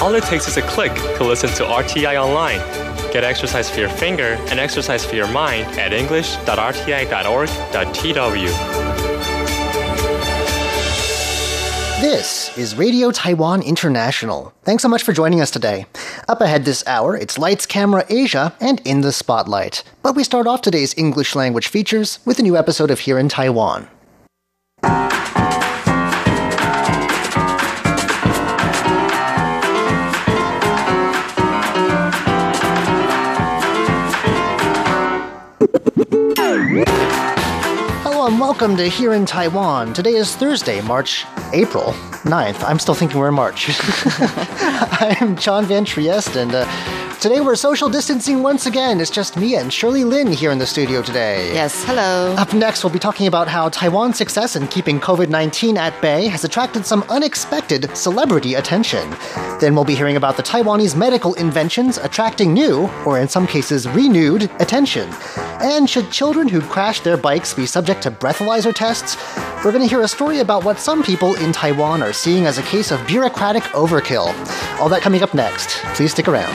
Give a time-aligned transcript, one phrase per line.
[0.00, 2.58] All it takes is a click to listen to RTI online.
[3.12, 8.46] Get exercise for your finger and exercise for your mind at english.rti.org.tw.
[12.00, 14.52] This is Radio Taiwan International.
[14.64, 15.86] Thanks so much for joining us today.
[16.28, 19.82] Up ahead this hour, it's Lights Camera Asia and In the Spotlight.
[20.02, 23.30] But we start off today's English language features with a new episode of Here in
[23.30, 23.88] Taiwan.
[38.58, 39.92] Welcome to Here in Taiwan.
[39.92, 41.92] Today is Thursday, March, April
[42.24, 42.64] 9th.
[42.64, 43.66] I'm still thinking we're in March.
[44.98, 46.64] I'm John Van Trieste, and uh,
[47.28, 49.00] today we're social distancing once again.
[49.00, 51.52] It's just me and Shirley Lin here in the studio today.
[51.52, 52.32] Yes, hello.
[52.38, 56.28] Up next, we'll be talking about how Taiwan's success in keeping COVID 19 at bay
[56.28, 59.10] has attracted some unexpected celebrity attention.
[59.58, 63.88] Then we'll be hearing about the Taiwanese medical inventions attracting new, or in some cases
[63.88, 65.10] renewed, attention.
[65.60, 69.16] And should children who crash their bikes be subject to breathalyzer tests?
[69.64, 72.58] We're going to hear a story about what some people in Taiwan are seeing as
[72.58, 74.28] a case of bureaucratic overkill.
[74.78, 75.70] All that coming up next.
[75.96, 76.54] Please stick around.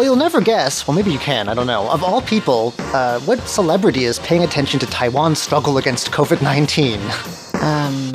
[0.00, 1.86] Well, you'll never guess, well, maybe you can, I don't know.
[1.90, 6.98] Of all people, uh, what celebrity is paying attention to Taiwan's struggle against COVID 19?
[7.60, 8.10] Um,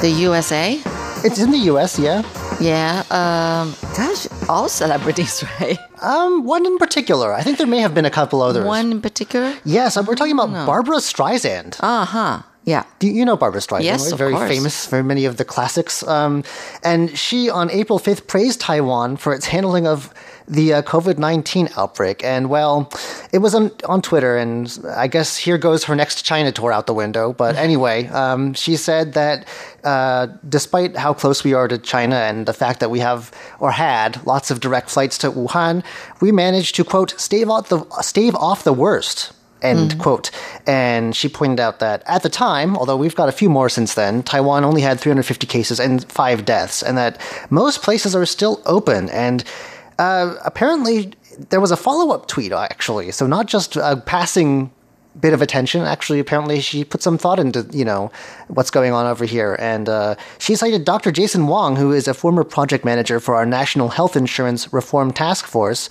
[0.00, 0.80] the USA?
[1.24, 2.22] It's in the US, yeah?
[2.60, 3.02] Yeah.
[3.10, 5.80] Um, gosh, all celebrities, right?
[6.00, 7.34] Um, one in particular.
[7.34, 8.64] I think there may have been a couple others.
[8.64, 9.52] One in particular?
[9.64, 11.76] Yes, we're talking about Barbra Streisand.
[11.80, 12.42] Uh huh.
[12.64, 12.84] Yeah.
[12.98, 13.82] Do you know Barbra Streisand?
[13.82, 14.12] Yes, right?
[14.12, 14.48] of Very course.
[14.48, 16.06] famous for many of the classics.
[16.06, 16.44] Um,
[16.82, 20.14] and she, on April 5th, praised Taiwan for its handling of
[20.46, 22.22] the uh, COVID 19 outbreak.
[22.24, 22.90] And, well,
[23.32, 26.86] it was on, on Twitter, and I guess here goes her next China tour out
[26.86, 27.32] the window.
[27.32, 29.46] But anyway, um, she said that
[29.84, 33.70] uh, despite how close we are to China and the fact that we have or
[33.70, 35.84] had lots of direct flights to Wuhan,
[36.20, 39.32] we managed to, quote, stave off the, stave off the worst.
[39.64, 40.30] End quote.
[40.66, 43.94] And she pointed out that at the time, although we've got a few more since
[43.94, 47.18] then, Taiwan only had 350 cases and five deaths, and that
[47.48, 49.08] most places are still open.
[49.08, 49.42] And
[49.98, 51.12] uh, apparently,
[51.50, 53.10] there was a follow up tweet, actually.
[53.12, 54.70] So, not just a passing
[55.18, 55.82] bit of attention.
[55.82, 58.10] Actually, apparently, she put some thought into you know
[58.48, 61.12] what's going on over here, and uh, she cited Dr.
[61.12, 65.46] Jason Wang, who is a former project manager for our National Health Insurance Reform Task
[65.46, 65.88] Force,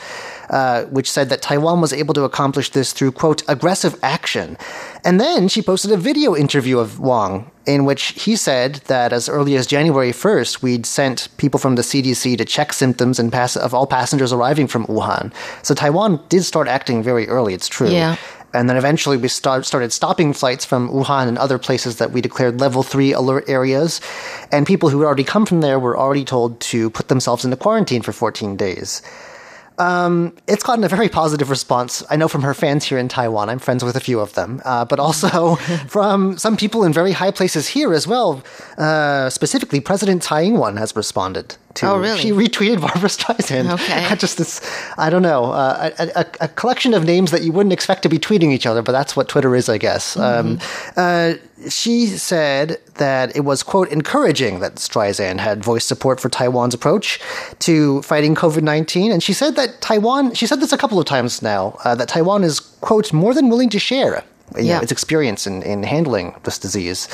[0.50, 4.58] uh, which said that Taiwan was able to accomplish this through quote aggressive action.
[5.06, 9.30] And then she posted a video interview of Wang in which he said that as
[9.30, 13.56] early as January 1st, we'd sent people from the CDC to check symptoms and pass-
[13.56, 15.34] of all passengers arriving from Wuhan.
[15.62, 17.90] So Taiwan did start acting very early, it's true.
[17.90, 18.18] Yeah.
[18.54, 22.22] And then eventually we start, started stopping flights from Wuhan and other places that we
[22.22, 24.00] declared level three alert areas.
[24.52, 27.58] And people who had already come from there were already told to put themselves into
[27.58, 29.02] quarantine for 14 days.
[29.78, 32.04] Um, it's gotten a very positive response.
[32.10, 33.50] I know from her fans here in Taiwan.
[33.50, 35.56] I'm friends with a few of them, uh, but also
[35.88, 38.44] from some people in very high places here as well.
[38.78, 41.88] Uh, specifically, President Tsai Ing-wen has responded to.
[41.90, 42.20] Oh, really?
[42.20, 43.72] She retweeted Barbra Streisand.
[43.74, 44.16] Okay.
[44.24, 44.62] Just this,
[44.98, 48.10] I don't know, uh, a, a, a collection of names that you wouldn't expect to
[48.10, 50.16] be tweeting each other, but that's what Twitter is, I guess.
[50.18, 50.60] Um,
[50.96, 51.34] uh,
[51.70, 57.20] she said that it was, quote, encouraging that Streisand had voiced support for Taiwan's approach
[57.60, 59.12] to fighting COVID 19.
[59.12, 62.08] And she said that Taiwan, she said this a couple of times now, uh, that
[62.08, 64.24] Taiwan is, quote, more than willing to share.
[64.56, 67.08] You know, its experience in, in handling this disease.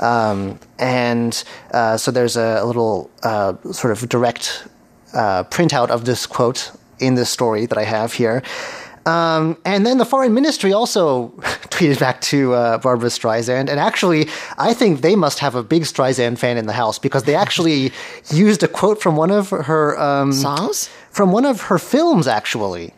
[0.00, 1.42] Um, and
[1.72, 4.68] uh, so there's a, a little uh, sort of direct
[5.12, 8.42] uh, printout of this quote in this story that I have here.
[9.06, 11.28] Um, and then the foreign ministry also
[11.68, 13.68] tweeted back to uh, Barbra Streisand.
[13.68, 14.28] And actually,
[14.58, 17.92] I think they must have a big Streisand fan in the house because they actually
[18.30, 20.88] used a quote from one of her um, Songs?
[21.10, 22.92] from one of her films, actually.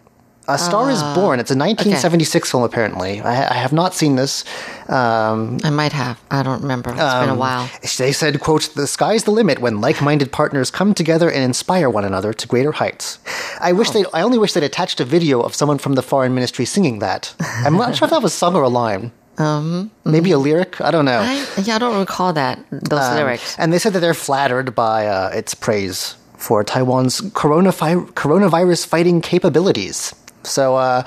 [0.49, 1.41] A Star is Born.
[1.41, 3.21] It's a 1976 film, apparently.
[3.21, 4.45] I, I have not seen this.
[4.89, 6.21] Um, I might have.
[6.31, 6.91] I don't remember.
[6.91, 7.69] It's been a while.
[7.99, 12.05] they said, quote, the sky's the limit when like-minded partners come together and inspire one
[12.05, 13.19] another to greater heights.
[13.61, 16.35] I wish they I only wish they'd attached a video of someone from the foreign
[16.35, 17.35] ministry singing that.
[17.41, 19.13] I'm not sure if that was sung or a line.
[19.39, 20.81] Um, Maybe a lyric?
[20.81, 21.19] I don't know.
[21.21, 23.55] I, yeah, I don't recall that, those Um, lyrics.
[23.59, 29.21] And they said that they're flattered by uh, its praise for Taiwan's coronavi- coronavirus fighting
[29.21, 30.15] capabilities.
[30.47, 31.03] So, uh,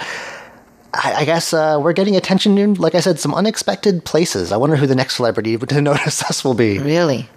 [0.93, 4.51] I, I guess uh, we're getting attention in, like I said, some unexpected places.
[4.51, 6.79] I wonder who the next celebrity to notice us will be.
[6.79, 7.29] Really?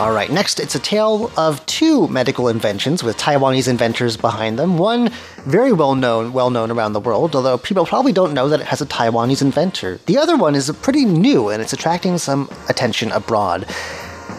[0.00, 4.76] All right, next, it's a tale of two medical inventions with Taiwanese inventors behind them.
[4.76, 5.10] One
[5.46, 8.66] very well known, well known around the world, although people probably don't know that it
[8.66, 10.00] has a Taiwanese inventor.
[10.04, 13.66] The other one is pretty new and it's attracting some attention abroad.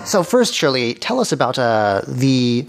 [0.06, 2.68] So, first, Shirley, tell us about uh, the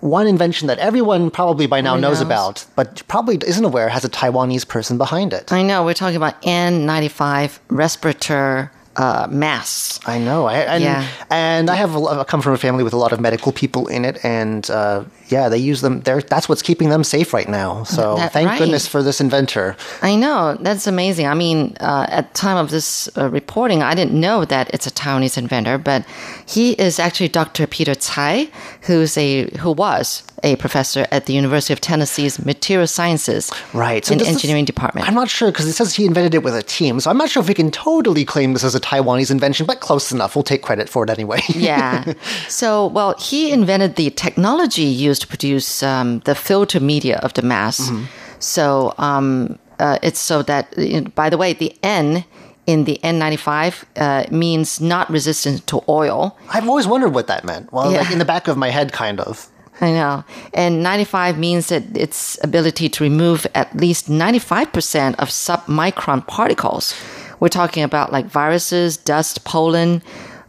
[0.00, 2.20] one invention that everyone probably by now knows knows.
[2.20, 5.50] about, but probably isn't aware has a Taiwanese person behind it.
[5.50, 9.98] I know we're talking about N95 respirator uh, masks.
[10.06, 10.44] I know.
[10.44, 11.08] I, and, Yeah.
[11.30, 13.86] and I have a, I come from a family with a lot of medical people
[13.88, 16.00] in it, and uh, yeah, they use them.
[16.00, 17.84] They're, that's what's keeping them safe right now.
[17.84, 18.58] So That- thank right.
[18.58, 19.76] goodness for this inventor.
[20.02, 21.26] I know that's amazing.
[21.26, 24.86] I mean, uh, at the time of this uh, reporting, I didn't know that it's
[24.86, 26.04] a Taiwanese inventor, but
[26.46, 27.66] he is actually Dr.
[27.66, 28.48] Peter Tsai,
[28.82, 34.04] who's a who was a professor at the University of Tennessee's Material Sciences Right.
[34.04, 35.08] this- engineering department.
[35.08, 37.30] I'm not sure because it says he invented it with a team, so I'm not
[37.30, 40.36] sure if we can totally claim this as a Taiwanese invention, but close enough.
[40.36, 41.40] We'll take credit for it anyway.
[41.54, 42.12] yeah.
[42.48, 47.42] So, well, he invented the technology used to produce um, the filter media of the
[47.42, 47.90] mass.
[48.38, 50.74] So, um, uh, it's so that,
[51.14, 52.24] by the way, the N
[52.66, 56.36] in the N95 uh, means not resistant to oil.
[56.50, 57.72] I've always wondered what that meant.
[57.72, 57.98] Well, Yeah.
[58.00, 59.48] like in the back of my head, kind of.
[59.80, 60.24] I know.
[60.54, 66.94] And 95 means that its ability to remove at least 95% of submicron particles.
[67.40, 70.00] We're talking about like viruses, dust, pollen,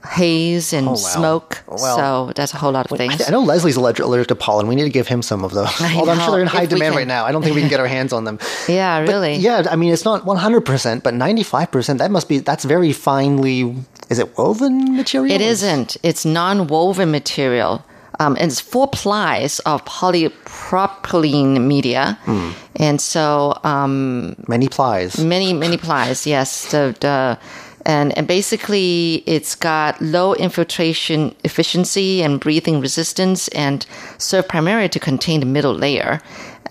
[0.05, 0.95] haze, and Oh, wow.
[0.97, 1.63] smoke.
[1.67, 3.21] Well, so that's a whole lot of things.
[3.21, 4.67] I, I know Leslie's allergic, allergic to pollen.
[4.67, 5.69] We need to give him some of those.
[5.81, 6.97] Although I'm sure they're in high demand can.
[6.99, 7.25] right now.
[7.25, 8.39] I don't think we can get our hands on them.
[8.67, 9.35] Yeah, But, really.
[9.35, 13.75] yeah, I mean, it's not 100%, but 95%, that must be, that's very finely,
[14.09, 15.33] is it woven material?
[15.35, 15.97] It isn't.
[16.03, 17.83] It's non-woven material.
[18.19, 22.51] Um, and it's four plies of polypropylene media, Hmm.
[22.77, 25.17] and so um, Many plies.
[25.19, 26.25] many many plies.
[26.25, 27.37] Yes, the, the
[27.85, 33.85] and and basically it's got low infiltration efficiency and breathing resistance, and
[34.17, 36.21] serve primarily to contain the middle layer.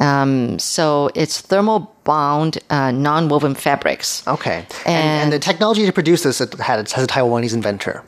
[0.01, 4.27] Um, so it's thermal bound, uh, non-woven fabrics.
[4.27, 4.67] Okay.
[4.85, 8.03] And, and the technology to produce this it had, it has a Taiwanese inventor.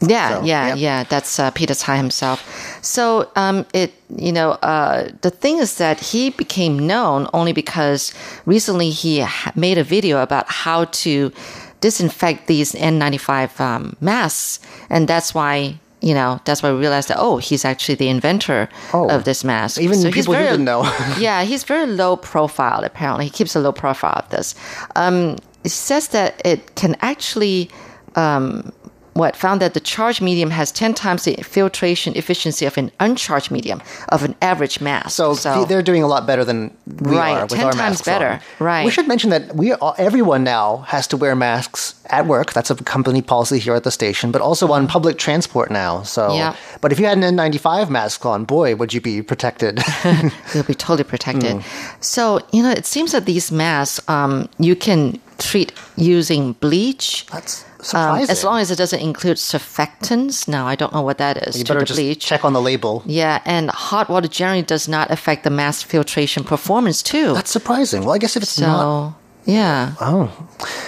[0.00, 0.78] Yeah, So, yeah, yep.
[0.78, 1.04] yeah.
[1.04, 2.78] That's uh, Peter Tsai himself.
[2.82, 8.14] So, um, it you know, uh, the thing is that he became known only because
[8.46, 11.32] recently he made a video about how to
[11.80, 14.60] disinfect these N95 um, masks,
[14.90, 15.78] and that's why.
[16.00, 19.10] You know, that's why we realized that, oh, he's actually the inventor Oh.
[19.10, 19.80] of this mask.
[19.80, 20.82] Even he's people didn't know.
[21.18, 23.24] yeah, he's very low profile, apparently.
[23.24, 24.54] He keeps a low profile of this.
[24.94, 27.68] Um, it says that it can actually
[28.14, 28.72] um,
[29.18, 33.50] what found that the charged medium has 10 times the filtration efficiency of an uncharged
[33.50, 35.10] medium of an average mask.
[35.10, 36.70] So, th- they're doing a lot better than
[37.00, 38.40] we Right, are with 10 our times masks better, on.
[38.64, 38.84] right.
[38.84, 42.52] We should mention that we are, everyone now has to wear masks at work.
[42.54, 46.02] That's a company policy here at the station, but also on public transport now.
[46.04, 46.54] So, Yeah.
[46.80, 49.80] but if you had an N95 mask on, boy, would you be protected.
[50.54, 51.56] You'll be totally protected.
[51.56, 52.04] Mm.
[52.04, 57.26] So, you know, it seems that these masks, um, you can treat using bleach.
[57.32, 57.64] That's
[57.94, 60.48] Um, as long as it doesn't include surfactants.
[60.48, 61.56] Now, I don't know what that is.
[61.58, 63.02] you better just check on the label.
[63.06, 67.34] Yeah, and hot water generally does not affect the mass filtration performance too.
[67.34, 68.04] That's surprising.
[68.04, 69.14] Well, I guess if it's not.
[69.44, 70.30] yeah, Oh,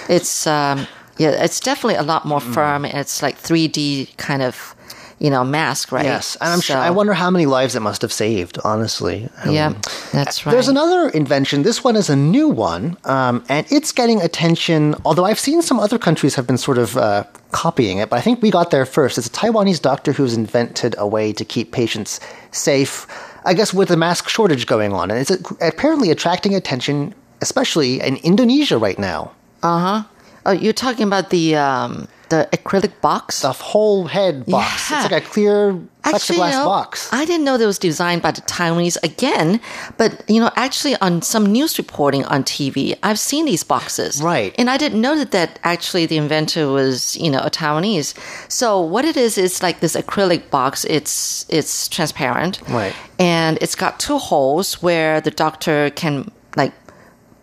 [0.09, 0.85] it's um,
[1.17, 2.53] yeah, it's definitely a lot more Mm.
[2.53, 2.85] firm.
[2.85, 4.75] and It's like 3D kind of,
[5.21, 6.03] you know, mask, right?
[6.03, 6.35] yes.
[6.41, 9.29] And I'm sure, I wonder how many lives it must have saved, honestly.
[9.47, 9.73] Yeah,
[10.11, 10.51] that's right.
[10.51, 11.61] There's another invention.
[11.61, 14.95] This one is a new one, um, and it's getting attention.
[15.05, 18.21] Although I've seen some other countries have been sort of uh, copying it, but I
[18.21, 19.19] think we got there first.
[19.19, 23.05] It's a Taiwanese doctor who's invented a way to keep patients safe.
[23.45, 25.29] I guess with the mask shortage going on, and it's
[25.61, 29.33] apparently attracting attention, especially in Indonesia right now.
[29.61, 30.03] Uh huh.
[30.47, 33.41] Oh, you're talking about the um, the acrylic box.
[33.41, 34.89] The whole head box.
[34.89, 35.03] Yeah.
[35.03, 37.13] It's like a clear Actually, plexiglass you know, box.
[37.13, 39.59] I didn't know that was designed by the Taiwanese again,
[39.97, 44.21] but you know, actually on some news reporting on TV, I've seen these boxes.
[44.23, 44.55] Right.
[44.57, 48.15] And I didn't know that, that actually the inventor was, you know, a Taiwanese.
[48.49, 50.85] So what it is is like this acrylic box.
[50.85, 52.61] It's it's transparent.
[52.67, 52.95] Right.
[53.19, 56.73] And it's got two holes where the doctor can like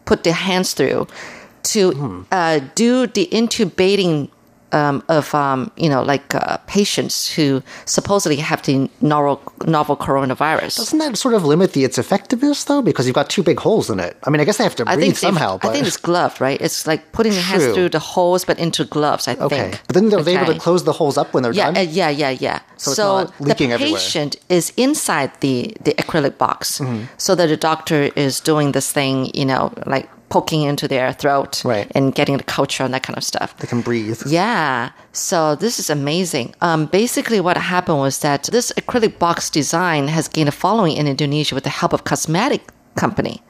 [0.07, 1.07] put their hands through
[1.75, 2.23] to Hmm.
[2.33, 4.31] uh, do the intubating
[4.73, 10.77] um, of um, you know like uh, patients who supposedly have the novel novel coronavirus.
[10.77, 12.83] Doesn't that sort of limit the its effectiveness though?
[12.83, 14.17] Because you've got two big holes in it.
[14.25, 15.59] I mean, I guess they have to breathe somehow.
[15.59, 16.61] But I think it's gloved, right?
[16.61, 19.27] It's like putting the hands through the holes, but into gloves.
[19.29, 19.43] I think.
[19.53, 19.71] okay.
[19.71, 19.83] think.
[19.87, 21.77] But then they're able to close the holes up when they're Yeah, done.
[21.79, 22.61] uh, yeah, yeah, yeah.
[22.77, 23.99] So So, it's not leaking the everywhere.
[23.99, 27.05] patient is inside the the acrylic box, Mm-hmm.
[27.17, 31.63] so that the doctor is doing this thing, you know, like poking into their throat
[31.65, 31.91] Right.
[31.95, 33.57] and getting the culture and that kind of stuff.
[33.59, 34.21] They can breathe.
[34.27, 34.91] Yeah.
[35.13, 36.55] So this is amazing.
[36.61, 41.07] Um, basically, what happened was that this acrylic box design has gained a following in
[41.07, 42.63] Indonesia with the help of cosmetic
[42.95, 43.43] company.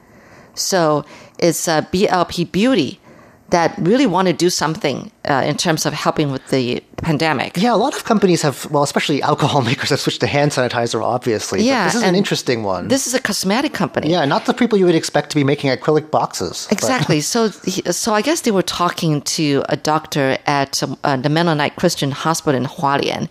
[0.55, 1.05] So
[1.39, 3.01] it's uh, BLP Beauty
[3.51, 7.57] that really want to do something uh, in terms of helping with the pandemic.
[7.57, 11.03] Yeah, a lot of companies have, well, especially alcohol makers have switched to hand sanitizer,
[11.03, 11.63] obviously.
[11.63, 12.89] Yeah, this is an interesting one.
[12.89, 14.11] This is a cosmetic company.
[14.11, 16.69] yeah, not the people you would expect to be making acrylic boxes.
[16.71, 17.21] Exactly.
[17.21, 22.11] So, so I guess they were talking to a doctor at uh, the Mennonite Christian
[22.11, 23.29] Hospital in Hualien,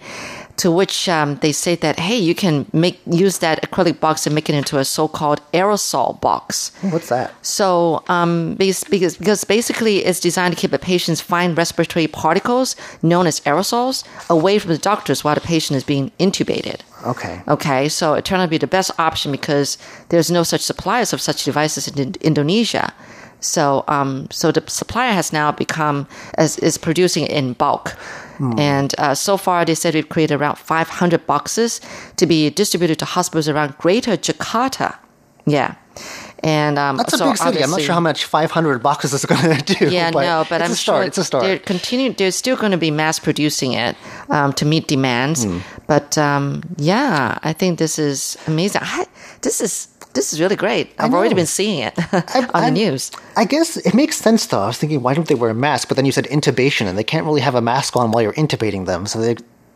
[0.57, 4.35] to which um, they say that hey, you can make use that acrylic box and
[4.35, 6.71] make it into a so-called aerosol box.
[6.81, 7.33] What's that?
[7.45, 12.75] So, um, because, because because basically it's designed to keep a patient's fine respiratory particles,
[13.01, 16.81] known as aerosols, away from the doctors while the patient is being intubated.
[17.05, 17.41] Okay.
[17.47, 19.77] Okay, so it turned out to be the best option because
[20.09, 22.93] there's no such suppliers of such devices in Indonesia.
[23.39, 26.07] So, um, so the supplier has now become
[26.39, 27.95] is, is producing in bulk,
[28.39, 31.82] and uh, so far they said we've created around 500 boxes
[32.17, 34.98] to be distributed to hospitals around Greater Jakarta.
[35.46, 35.75] Yeah,
[36.44, 37.63] and um, That's a so big city.
[37.63, 39.89] I'm not sure how much 500 boxes is going to do.
[39.89, 40.98] yeah, no, but it's I'm a start.
[40.98, 41.44] sure it's a start.
[41.44, 42.13] They're continue.
[42.13, 43.96] They're still going to be mass producing it
[44.29, 45.46] um, to meet demands.
[45.46, 45.60] Hmm.
[45.88, 48.82] But um, yeah, I think this is amazing.
[48.84, 49.06] I,
[49.41, 50.86] this is this is really great.
[51.00, 53.12] I've already been seeing it on the I'm- news.
[53.38, 54.59] I guess it makes sense though.
[54.65, 55.88] I was thinking, why don't they wear a mask?
[55.88, 58.33] But then you said intubation, and they can't really have a mask on while you're
[58.33, 59.05] intubating them.
[59.05, 59.36] So they,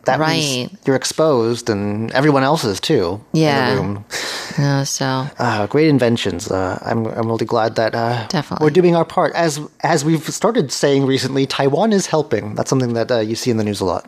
[0.09, 0.79] that means Right.
[0.85, 3.21] you're exposed, and everyone else is too.
[3.33, 3.69] Yeah.
[3.69, 4.85] In the room.
[4.85, 5.05] So
[5.37, 6.49] Uh, great inventions.
[6.51, 8.65] Uh, I'm I'm really glad that uh, Definitely.
[8.65, 9.31] we're doing our part.
[9.35, 12.55] As as we've started saying recently, Taiwan is helping.
[12.55, 14.03] That's something that uh, you see in the news a lot.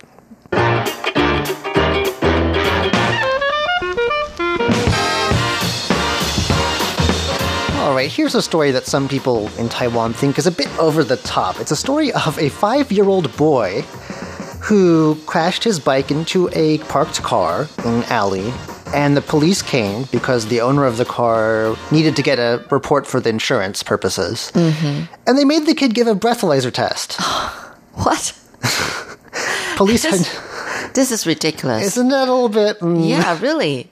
[7.94, 11.04] All right, here's a story that some people in Taiwan think is a bit over
[11.04, 11.60] the top.
[11.60, 13.82] It's a story of a five year old boy
[14.64, 18.52] who crashed his bike into a parked car in an alley.
[18.96, 23.06] And the police came because the owner of the car needed to get a report
[23.06, 24.52] for the insurance purposes.
[24.56, 25.14] Mm-hmm.
[25.28, 27.22] And they made the kid give a breathalyzer test.
[27.94, 28.36] what?
[29.76, 31.84] Police This- had, This is ridiculous.
[31.86, 32.80] isn't that a little bit?
[32.80, 33.92] mm, yeah, really.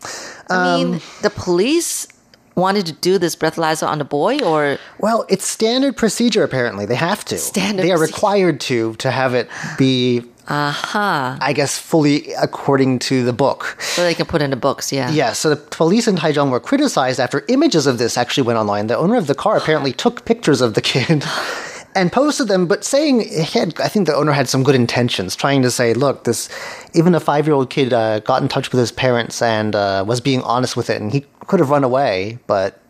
[0.49, 2.07] I Um, mean, the police
[2.55, 6.43] wanted to do this breathalyzer on the boy, or Well, it's standard procedure.
[6.43, 7.37] Apparently, they have to.
[7.37, 10.23] Standard They are required to to have it be.
[10.49, 13.77] aha, I guess fully according to the book.
[13.79, 14.91] so they can put in the books.
[14.91, 15.09] Yeah.
[15.11, 18.87] Yeah, so the police in Taichung were criticized after images of this actually went online.
[18.87, 21.23] The owner of the car apparently took pictures of the kid
[21.95, 25.35] and posted them, but saying he had, I think the owner had some good intentions,
[25.35, 26.49] trying to say, look, this,
[26.93, 30.03] even a five year old kid uh, got in touch with his parents and uh,
[30.07, 32.80] was being honest with it, and he could have run away, but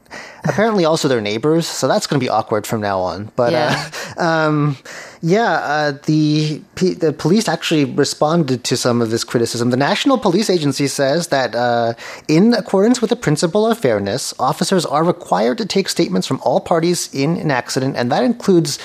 [0.44, 3.32] apparently also their neighbors, so that's going to be awkward from now on.
[3.36, 3.89] But Yeah.
[4.18, 4.77] uh, um,
[5.22, 9.70] yeah, uh, the p- the police actually responded to some of this criticism.
[9.70, 11.94] The National Police Agency says that, uh,
[12.27, 16.60] in accordance with the principle of fairness, officers are required to take statements from all
[16.60, 18.80] parties in an accident, and that includes,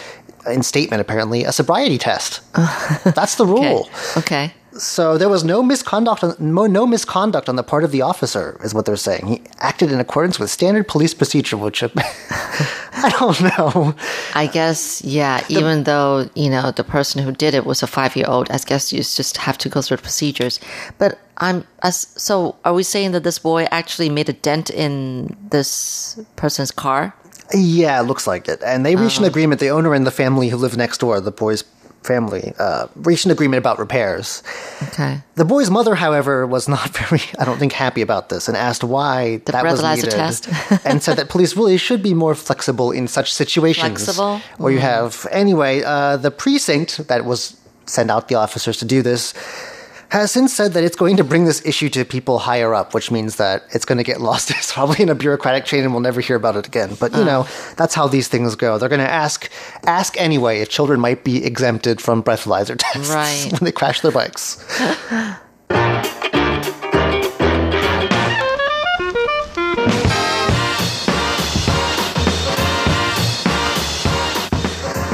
[0.47, 2.41] in statement apparently, a sobriety test.
[3.17, 3.53] That's the Okay.
[3.73, 3.89] rule.
[4.17, 4.53] Okay.
[4.79, 8.59] So there was no misconduct, on, no, no misconduct on the part of the officer,
[8.63, 9.27] is what they're saying.
[9.27, 11.83] He acted in accordance with standard police procedure, which
[12.99, 13.95] I don't know.
[14.35, 18.17] I guess, yeah, even though, you know, the person who did it was a five
[18.17, 20.61] year old, I guess you just have to go through the procedures.
[20.99, 25.37] But I'm, as, so are we saying that this boy actually made a dent in
[25.51, 27.15] this person's car?
[27.55, 28.61] Yeah, it looks like it.
[28.65, 29.31] And they reached an Uh-huh.
[29.31, 29.61] agreement.
[29.61, 31.63] The owner and the family who live next door, the boy's
[32.07, 34.43] family, uh, reached an agreement about repairs.
[34.89, 35.21] Okay.
[35.35, 38.85] The boy's mother, however, was not very, I don't think, happy about this and asked
[38.85, 40.11] why The that was needed.
[40.11, 40.49] test?
[40.85, 44.05] and said that police really should be more flexible in such situations.
[44.05, 44.41] Flexible?
[44.59, 49.03] Where you have, anyway, uh, the precinct that was sent out the officers to do
[49.03, 49.33] this
[50.21, 53.11] has since said that it's going to bring this issue to people higher up, which
[53.11, 54.51] means that it's going to get lost.
[54.57, 56.97] It's probably in a bureaucratic chain, and we'll never hear about it again.
[56.99, 57.47] But you know,
[57.77, 58.79] that's how these things go.
[58.79, 59.51] They're going to ask
[59.85, 63.49] ask anyway if children might be exempted from breathalyzer tests Right.
[63.53, 64.65] when they crash their bikes.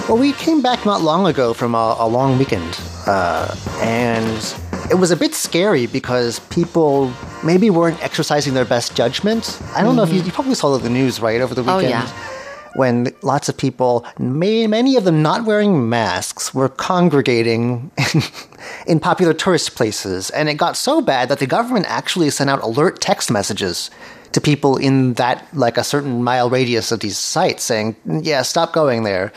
[0.09, 4.54] Well, we came back not long ago from a, a long weekend, uh, and
[4.91, 7.12] it was a bit scary because people
[7.45, 9.61] maybe weren't exercising their best judgment.
[9.75, 11.91] I don't know if you, you probably saw the news right over the Oh, weekend.
[11.91, 12.29] yeah.
[12.75, 18.23] When lots of people, may, many of them not wearing masks, were congregating in,
[18.87, 20.31] in popular tourist places.
[20.31, 23.91] And it got so bad that the government actually sent out alert text messages
[24.33, 28.73] to people in that like a certain mile radius of these sites, saying, "Yeah, stop
[28.73, 29.31] going there."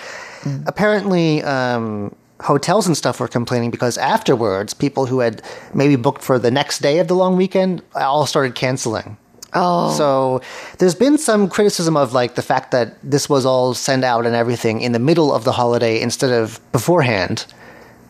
[0.65, 1.43] Apparently.
[1.43, 5.41] Um, hotels and stuff were complaining because afterwards, people who had
[5.73, 9.17] maybe booked for the next day of the long weekend all started canceling.
[9.53, 9.95] Oh.
[9.97, 10.41] So
[10.77, 14.35] there's been some criticism of like the fact that this was all sent out and
[14.35, 17.45] everything in the middle of the holiday instead of beforehand,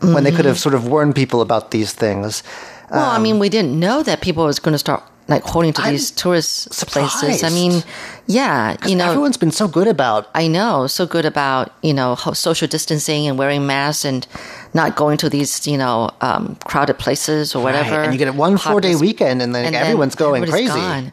[0.00, 0.48] when they could mm-hmm.
[0.48, 2.42] have sort of warned people about these things.
[2.90, 5.72] Well, I um, mean, we didn't know that people was going to start like holding
[5.72, 7.42] to I'm these tourist places.
[7.42, 7.82] I mean,
[8.26, 12.14] yeah, you know, Everyone's been so good about I know so good about you know
[12.14, 14.26] social distancing and wearing masks and
[14.74, 17.96] not going to these you know um, crowded places or whatever.
[17.96, 20.70] Right, and you get one four day weekend, and then and then everyone's going everybody's
[20.70, 20.80] crazy.
[20.80, 21.12] gone.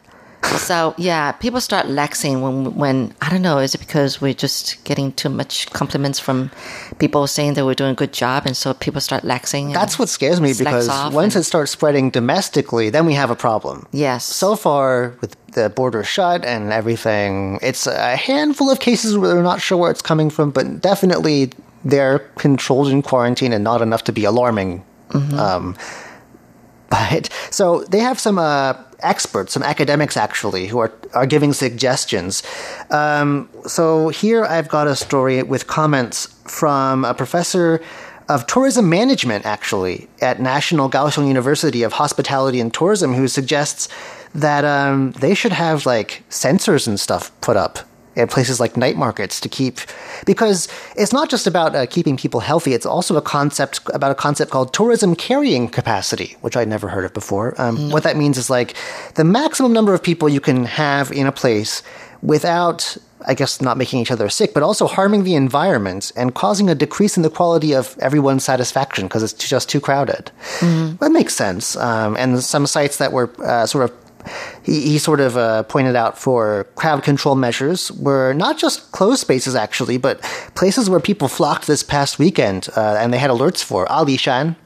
[0.58, 3.58] So yeah, people start laxing when when I don't know.
[3.58, 6.50] Is it because we're just getting too much compliments from
[6.98, 9.72] people saying that we're doing a good job, and so people start laxing?
[9.72, 13.86] That's what scares me because once it starts spreading domestically, then we have a problem.
[13.92, 19.34] yes, So far, with the border shut and everything, it's a handful of cases where
[19.34, 21.50] they're not sure where it's coming from, but definitely
[21.84, 24.84] they're controlled in quarantine and not enough to be alarming.
[25.38, 25.76] Um,
[26.94, 32.42] but so they have some uh, experts, some academics actually, who are are giving suggestions.
[32.90, 37.80] Um, so here I've got a story with comments from a professor
[38.28, 43.88] of tourism management, actually, at National Kaohsiung University of Hospitality and Tourism, who suggests
[44.34, 47.78] that um, they should have like sensors and stuff put up
[48.16, 49.78] at places like night markets to keep
[50.26, 54.14] because it's not just about uh, keeping people healthy it's also a concept about a
[54.14, 57.54] concept called tourism carrying capacity which i'd never heard of before.
[57.60, 58.74] Um, what that means is like
[59.14, 61.82] the maximum number of people you can have in a place
[62.22, 66.68] without i guess not making each other sick but also harming the environment and causing
[66.70, 70.30] a decrease in the quality of everyone's satisfaction because it's just too crowded.
[70.96, 71.76] That makes sense.
[71.76, 74.03] Um, and some sites that were uh, sort of
[74.62, 79.20] he, he sort of uh, pointed out for crowd control measures were not just closed
[79.20, 80.20] spaces actually, but
[80.54, 84.56] places where people flocked this past weekend, uh, and they had alerts for Alishan,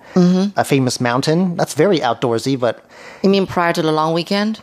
[0.56, 1.56] a famous mountain.
[1.56, 2.84] That's very outdoorsy, but
[3.22, 4.60] you mean prior to the long weekend?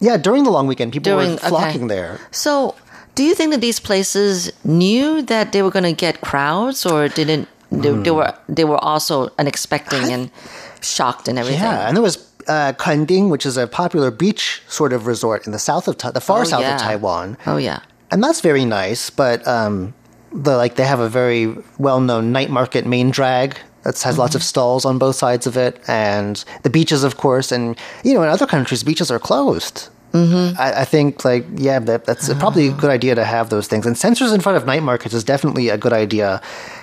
[0.00, 1.48] yeah, during the long weekend, people During- were okay.
[1.48, 2.20] flocking there.
[2.30, 2.74] So,
[3.14, 7.08] do you think that these places knew that they were going to get crowds, or
[7.08, 7.48] didn't?
[7.72, 10.30] They, they were they were also unexpecting and
[10.82, 11.62] shocked and everything.
[11.62, 15.52] Yeah, and there was uh, Kenting, which is a popular beach sort of resort in
[15.52, 16.74] the south of Ta- the far Oh, south yeah.
[16.76, 17.36] of Taiwan.
[17.46, 17.80] Oh yeah.
[18.10, 19.10] and that's very nice.
[19.10, 19.94] But um,
[20.32, 24.34] the like they have a very well known night market main drag that has lots
[24.34, 27.52] of stalls on both sides of it, and the beaches, of course.
[27.52, 29.88] And you know, in other countries, beaches are closed.
[30.12, 30.58] Mm-hmm.
[30.58, 33.84] I, I think like yeah, that, that's probably a good idea to have those things.
[33.86, 36.40] And sensors in front of night markets is definitely a good idea.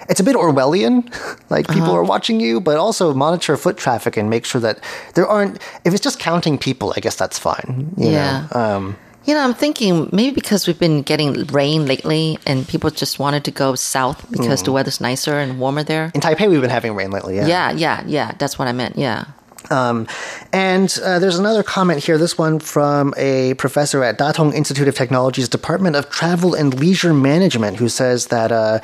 [0.10, 1.10] It's a bit Orwellian,
[1.50, 4.80] like people are watching you, but also monitor foot traffic and make sure that
[5.16, 5.62] there aren't.
[5.86, 7.94] If it's just counting people, I guess that's fine.
[7.98, 8.48] You Yeah.
[8.54, 8.60] Know?
[8.62, 13.20] Um, You know, I'm thinking maybe because we've been getting rain lately, and people just
[13.20, 16.12] wanted to go south because the weather's nicer and warmer there.
[16.14, 17.36] in Taipei, we've been having rain lately.
[17.38, 18.34] Yeah, yeah, yeah.
[18.38, 18.98] That's what I meant.
[18.98, 19.24] Yeah.
[19.70, 20.08] Um,
[20.52, 24.96] and uh, there's another comment here, this one from a professor at Datong Institute of
[24.96, 28.80] Technology's Department of Travel and Leisure Management, who says that, uh,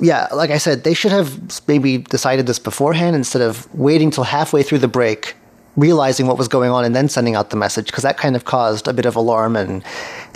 [0.00, 4.24] yeah, like I said, they should have maybe decided this beforehand instead of waiting till
[4.24, 5.34] halfway through the break,
[5.76, 8.44] realizing what was going on, and then sending out the message, because that kind of
[8.44, 9.82] caused a bit of alarm and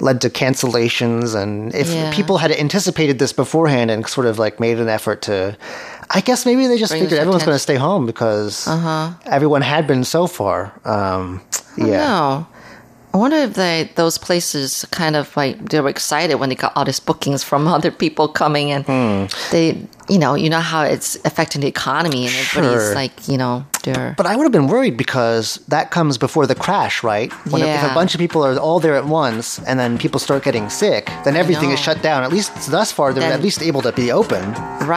[0.01, 1.35] led to cancellations.
[1.35, 2.12] And if Yeah.
[2.12, 5.57] people had anticipated this beforehand and sort of like made an effort to.
[6.11, 8.66] I guess maybe they just Bring figured everyone's going to stay home because
[9.27, 10.73] everyone had been so far.
[10.87, 11.42] Um,
[11.77, 12.07] yeah.
[12.07, 12.47] No.
[13.14, 16.73] I wonder if they those places kind of like they were excited when they got
[16.77, 19.27] all these bookings from other people coming and Hmm.
[19.51, 19.77] they
[20.09, 22.94] you know you know how it's affecting the economy and everybody's Sure.
[22.94, 26.55] like you know they're But I would have been worried because that comes before the
[26.55, 27.31] crash, right?
[27.51, 30.42] When if a bunch of people are all there at once and then people start
[30.42, 32.18] getting sick, then everything is shut down.
[32.25, 34.42] At least thus far, they're Then- at least able to be open.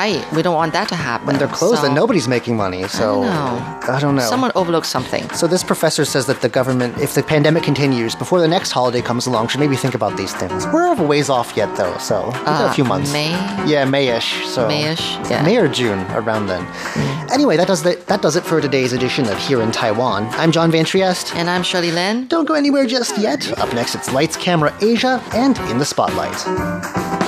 [0.01, 0.21] right.
[0.35, 1.27] We don't want that to happen.
[1.27, 2.81] When they're closed, So, then nobody's making money.
[2.87, 3.51] So know.
[3.95, 4.27] I don't know.
[4.35, 5.23] Someone overlooked something.
[5.39, 9.01] so this professor says that the government, if the pandemic continues, before the next holiday
[9.09, 10.59] comes along, should maybe think about these things.
[10.73, 13.09] We're a ways off yet, though, so we've a Uh, few months.
[13.19, 13.31] May?
[13.73, 14.29] Yeah, Mayish.
[14.55, 15.43] So Mayish, yeah.
[15.43, 16.65] May or June, around then.
[16.65, 17.31] Mm.
[17.31, 20.27] Anyway, that does the, that does it for today's edition of Here in Taiwan.
[20.31, 21.35] I'm John Van Trieste.
[21.35, 22.27] And I'm Shirley Lin.
[22.27, 23.57] Don't go anywhere just yet.
[23.59, 27.20] Up next, it's Lights, Camera, Asia, and In the Spotlight.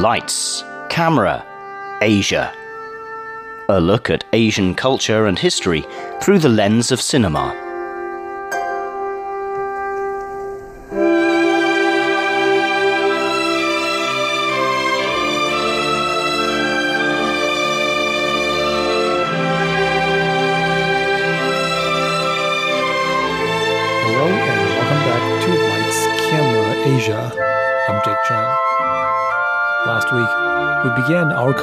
[0.00, 1.44] Lights, Camera,
[2.00, 2.54] Asia.
[3.68, 5.84] A look at Asian culture and history
[6.22, 7.69] through the lens of cinema.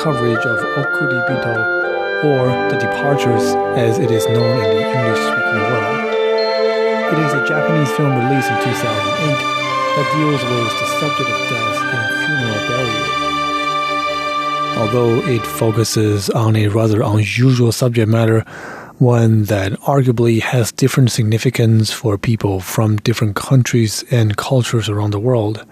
[0.07, 3.43] Coverage of Okuribito, or The Departures
[3.75, 5.99] as it is known in the English speaking world.
[7.11, 9.35] It is a Japanese film released in 2008
[9.95, 13.07] that deals with the subject of death and funeral burial.
[14.79, 18.45] Although it focuses on a rather unusual subject matter,
[18.99, 25.19] one that arguably has different significance for people from different countries and cultures around the
[25.19, 25.65] world.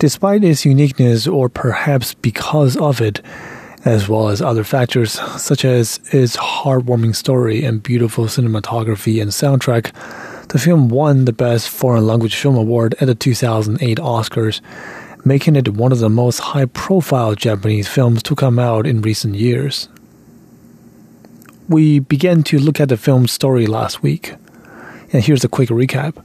[0.00, 3.20] Despite its uniqueness, or perhaps because of it,
[3.84, 9.92] as well as other factors such as its heartwarming story and beautiful cinematography and soundtrack,
[10.48, 14.60] the film won the Best Foreign Language Film Award at the 2008 Oscars,
[15.24, 19.36] making it one of the most high profile Japanese films to come out in recent
[19.36, 19.88] years
[21.70, 24.34] we began to look at the film's story last week.
[25.12, 26.16] And here's a quick recap.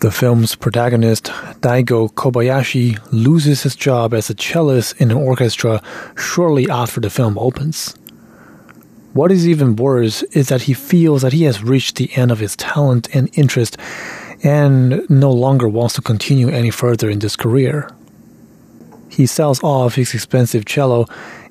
[0.00, 1.24] The film's protagonist,
[1.60, 5.82] Daigo Kobayashi, loses his job as a cellist in an orchestra
[6.16, 7.94] shortly after the film opens.
[9.12, 12.38] What is even worse is that he feels that he has reached the end of
[12.38, 13.76] his talent and interest
[14.42, 17.90] and no longer wants to continue any further in this career.
[19.10, 21.04] He sells off his expensive cello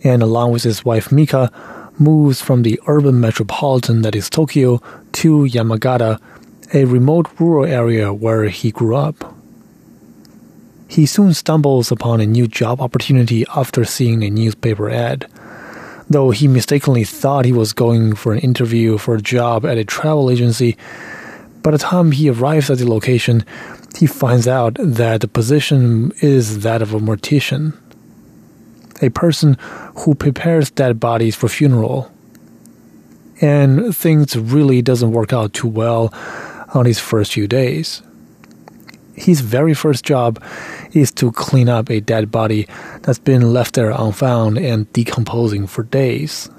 [0.04, 1.52] and, along with his wife Mika,
[2.00, 4.82] moves from the urban metropolitan that is Tokyo
[5.12, 6.20] to Yamagata,
[6.74, 9.36] a remote rural area where he grew up.
[10.88, 15.28] He soon stumbles upon a new job opportunity after seeing a newspaper ad.
[16.10, 19.86] Though he mistakenly thought he was going for an interview for a job at a
[19.86, 20.78] travel agency,
[21.62, 23.46] by the time he arrives at the location,
[23.98, 27.78] he finds out that the position is that of a mortician
[29.02, 29.58] a person
[30.00, 32.12] who prepares dead bodies for funeral.
[33.42, 36.14] And things really doesn't work out too well
[36.74, 38.02] on his first few days.
[39.16, 40.42] His very first job
[40.94, 42.68] is to clean up a dead body
[43.02, 46.50] that's been left there unfound and decomposing for days.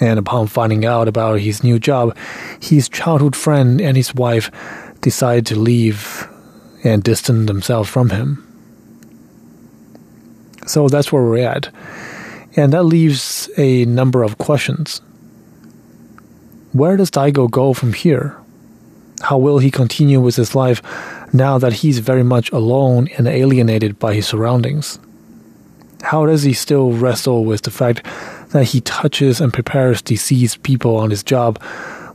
[0.00, 2.16] And upon finding out about his new job,
[2.60, 4.50] his childhood friend and his wife
[5.00, 6.28] decide to leave
[6.84, 8.46] and distance themselves from him.
[10.66, 11.72] So that's where we're at.
[12.56, 15.00] And that leaves a number of questions.
[16.72, 18.41] Where does Daigo go from here?
[19.22, 20.82] How will he continue with his life
[21.32, 24.98] now that he's very much alone and alienated by his surroundings?
[26.02, 28.04] How does he still wrestle with the fact
[28.50, 31.62] that he touches and prepares deceased people on his job,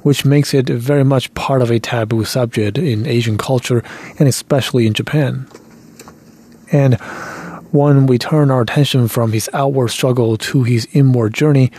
[0.01, 3.83] which makes it very much part of a taboo subject in Asian culture
[4.19, 5.47] and especially in Japan?
[6.71, 6.95] And
[7.71, 11.71] when we turn our attention from his outward struggle to his inward journey,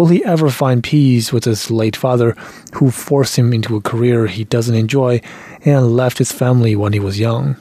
[0.00, 2.34] will he ever find peace with his late father,
[2.72, 5.20] who forced him into a career he doesn't enjoy
[5.62, 7.54] and left his family when he was young?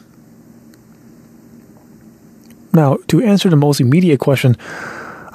[2.71, 4.55] Now, to answer the most immediate question,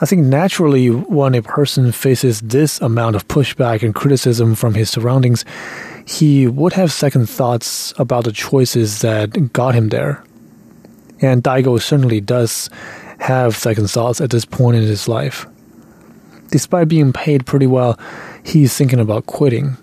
[0.01, 4.89] I think naturally, when a person faces this amount of pushback and criticism from his
[4.89, 5.45] surroundings,
[6.07, 10.25] he would have second thoughts about the choices that got him there.
[11.21, 12.71] And Daigo certainly does
[13.19, 15.47] have second thoughts at this point in his life
[16.54, 18.00] Despite being paid pretty well,
[18.44, 19.78] he's thinking about quitting.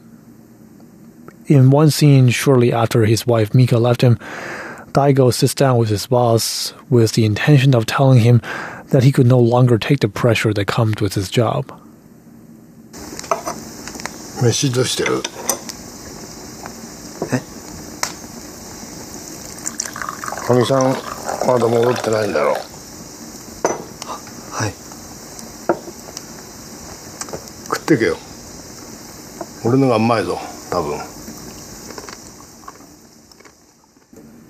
[1.46, 4.18] In one scene, shortly after his wife Mika left him,
[4.92, 8.40] Daigo sits down with his boss with the intention of telling him
[8.90, 11.72] that he could no longer take the pressure that comes with his job.
[14.42, 15.22] 飯どうしてる
[17.32, 17.40] え
[20.46, 20.94] かみさん
[21.46, 22.69] まだ戻ってないんだろは
[27.70, 28.16] 食ってけよ
[29.64, 30.38] 俺のがうまいぞ
[30.70, 30.98] 多分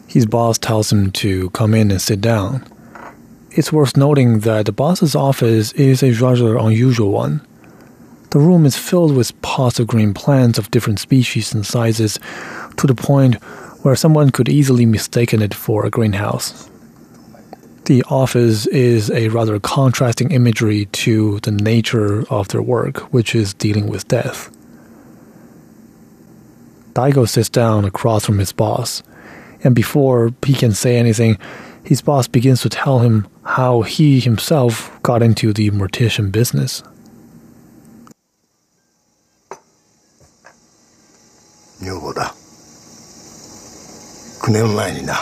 [0.08, 2.64] His boss tells him to come in and sit down.
[3.50, 7.42] It's worth noting that the boss's office is a rather unusual one.
[8.30, 12.18] The room is filled with pots of green plants of different species and sizes,
[12.78, 13.36] to the point
[13.82, 16.69] where someone could easily mistaken it for a greenhouse.
[17.84, 23.54] The office is a rather contrasting imagery to the nature of their work, which is
[23.54, 24.50] dealing with death.
[26.94, 29.02] Daigo sits down across from his boss,
[29.62, 31.38] And before he can say anything,
[31.84, 36.82] his boss begins to tell him how he himself got into the mortician business.
[41.78, 42.34] 女房だ
[44.42, 45.14] 9年前にな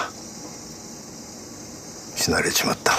[2.18, 2.92] 死なれちまった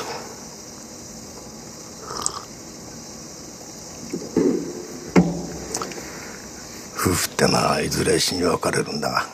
[6.98, 9.26] 夫婦ってのはいずれ死に別れるんだが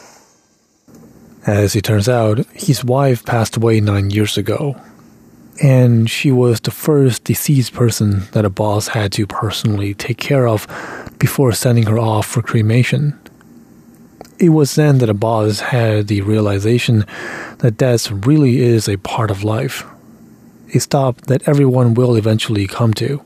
[1.43, 4.75] As it turns out, his wife passed away nine years ago,
[5.59, 10.47] and she was the first deceased person that a boss had to personally take care
[10.47, 10.67] of
[11.17, 13.19] before sending her off for cremation.
[14.38, 17.06] It was then that a boss had the realization
[17.58, 19.84] that death really is a part of life,
[20.74, 23.24] a stop that everyone will eventually come to.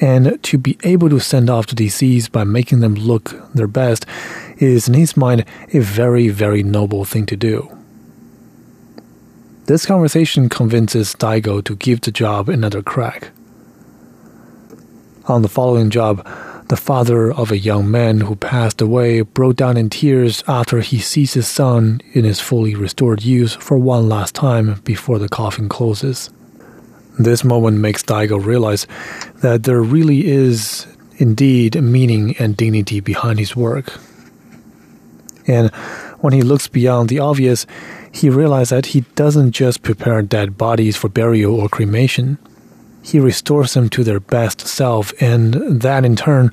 [0.00, 4.04] And to be able to send off the deceased by making them look their best
[4.58, 7.76] is, in his mind, a very, very noble thing to do.
[9.66, 13.30] This conversation convinces Daigo to give the job another crack.
[15.26, 16.26] On the following job,
[16.68, 20.98] the father of a young man who passed away broke down in tears after he
[20.98, 25.68] sees his son in his fully restored use for one last time before the coffin
[25.68, 26.30] closes.
[27.18, 28.86] This moment makes Daigo realize
[29.36, 33.98] that there really is indeed meaning and dignity behind his work.
[35.46, 35.74] And
[36.20, 37.66] when he looks beyond the obvious,
[38.12, 42.38] he realizes that he doesn't just prepare dead bodies for burial or cremation
[43.07, 46.51] He restores them to their best self, and that in turn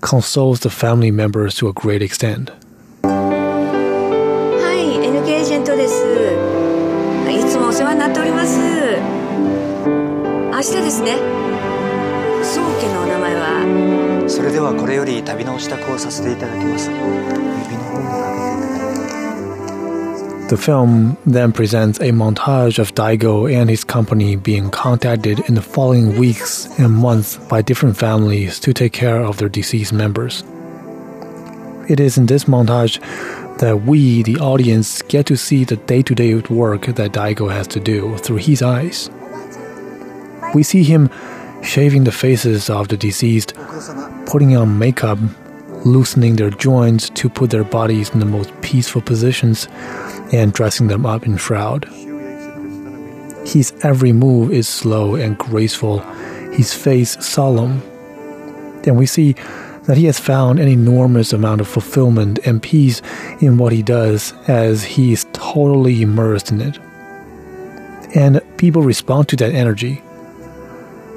[0.00, 2.52] consoles the family members to a great extent.
[3.04, 3.10] は
[4.74, 5.94] い、NK エージェントです。
[7.30, 8.58] いつもお世話になっております。
[10.50, 11.42] 明日ですね。
[12.42, 17.30] 宗家のお名前はそれではこれより旅の支度をさせていただきます指の方にか
[17.70, 17.85] けて
[20.49, 25.61] the film then presents a montage of Daigo and his company being contacted in the
[25.61, 30.45] following weeks and months by different families to take care of their deceased members.
[31.89, 32.97] It is in this montage
[33.57, 37.67] that we, the audience, get to see the day to day work that Daigo has
[37.67, 39.09] to do through his eyes.
[40.53, 41.09] We see him
[41.61, 43.53] shaving the faces of the deceased,
[44.25, 45.19] putting on makeup,
[45.85, 49.67] loosening their joints to put their bodies in the most peaceful positions,
[50.31, 51.85] and dressing them up in shroud.
[53.45, 55.99] His every move is slow and graceful,
[56.51, 57.81] his face solemn.
[58.85, 59.35] And we see
[59.83, 63.01] that he has found an enormous amount of fulfillment and peace
[63.39, 66.77] in what he does as he is totally immersed in it.
[68.13, 70.01] And people respond to that energy.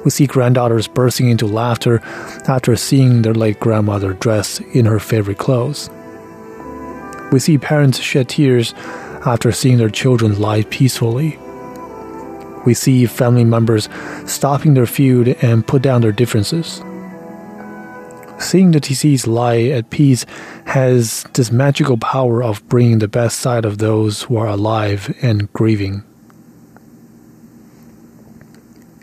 [0.05, 1.99] We see granddaughters bursting into laughter
[2.47, 5.89] after seeing their late grandmother dressed in her favorite clothes.
[7.31, 8.73] We see parents shed tears
[9.25, 11.37] after seeing their children lie peacefully.
[12.65, 13.89] We see family members
[14.25, 16.81] stopping their feud and put down their differences.
[18.39, 20.25] Seeing the deceased lie at peace
[20.65, 25.51] has this magical power of bringing the best side of those who are alive and
[25.53, 26.03] grieving.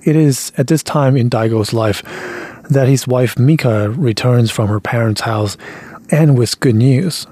[0.05, 2.03] It is at this time in Daigo's life
[2.71, 5.57] that his wife Mika returns from her parents' house
[6.11, 7.27] and with good news.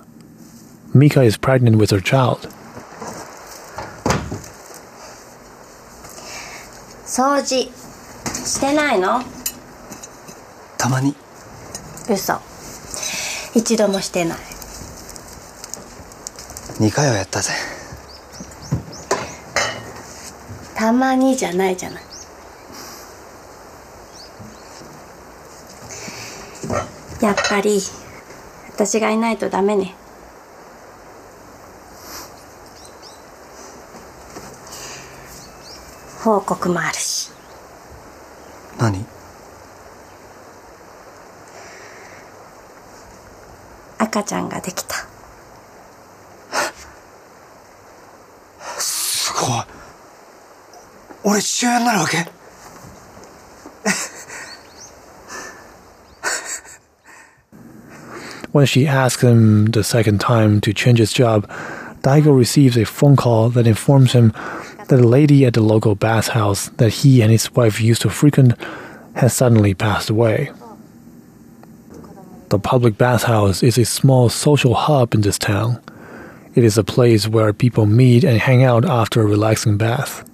[0.94, 2.53] Mika is pregnant with her child.
[7.07, 7.71] 掃除。
[8.27, 9.23] してないの？
[10.77, 11.14] たまに。
[12.11, 12.40] 嘘。
[13.55, 14.38] 一度もしてない。
[16.79, 17.53] 2回はやったぜ。
[20.75, 22.03] たまにじゃないじゃない。
[27.23, 27.81] やっぱり
[28.75, 29.95] 私がいないとダメね
[36.26, 37.32] 報告もあるし
[38.80, 39.06] 何
[43.97, 44.95] 赤ちゃんができた
[48.78, 49.63] すごい
[51.24, 52.28] 俺父親になるわけ
[58.52, 61.50] When she asks him the second time to change his job,
[62.02, 64.34] Daigo receives a phone call that informs him
[64.88, 68.55] that a lady at the local bathhouse that he and his wife used to frequent
[69.14, 70.51] has suddenly passed away.
[72.49, 75.83] The public bathhouse is a small social hub in this town.
[76.55, 80.29] It is a place where people meet and hang out after a relaxing bath.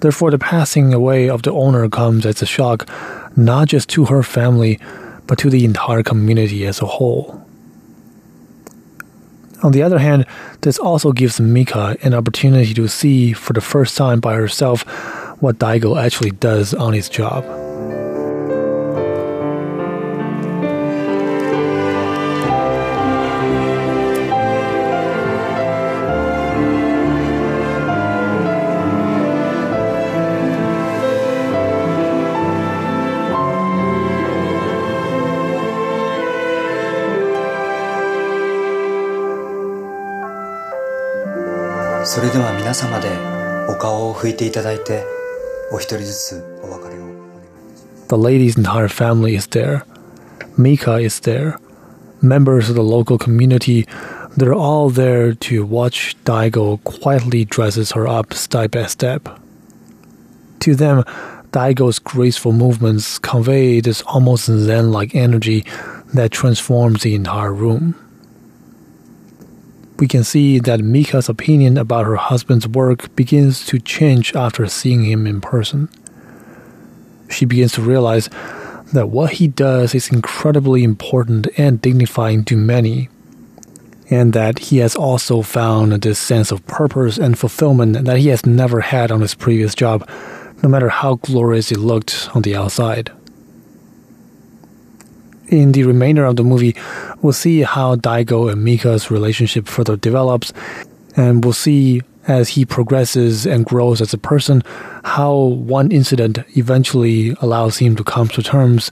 [0.00, 2.88] Therefore, the passing away of the owner comes as a shock
[3.36, 4.78] not just to her family,
[5.26, 7.43] but to the entire community as a whole.
[9.64, 10.26] On the other hand,
[10.60, 14.82] this also gives Mika an opportunity to see for the first time by herself
[15.40, 17.63] what Daigo actually does on his job.
[48.08, 49.84] The lady's entire family is there.
[50.56, 51.58] Mika is there.
[52.22, 53.86] Members of the local community,
[54.34, 59.28] they're all there to watch Daigo quietly dresses her up step by step.
[60.60, 61.04] To them,
[61.50, 65.66] Daigo's graceful movements convey this almost zen like energy
[66.14, 67.94] that transforms the entire room
[69.98, 75.04] we can see that Mika's opinion about her husband's work begins to change after seeing
[75.04, 75.88] him in person.
[77.30, 78.28] She begins to realize
[78.92, 83.08] that what he does is incredibly important and dignifying to many,
[84.10, 88.44] and that he has also found this sense of purpose and fulfillment that he has
[88.44, 90.08] never had on his previous job,
[90.62, 93.10] no matter how glorious it looked on the outside
[95.60, 96.76] in the remainder of the movie,
[97.22, 100.52] we'll see how Daigo and Mika's relationship further develops,
[101.16, 104.62] and we'll see as he progresses and grows as a person,
[105.04, 108.90] how one incident eventually allows him to come to terms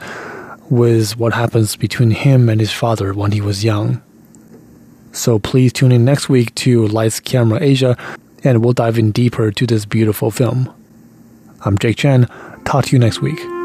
[0.70, 4.02] with what happens between him and his father when he was young.
[5.12, 7.96] So please tune in next week to Lights Camera Asia,
[8.44, 10.72] and we'll dive in deeper to this beautiful film.
[11.64, 12.26] I'm Jake Chen.
[12.64, 13.61] Talk to you next week.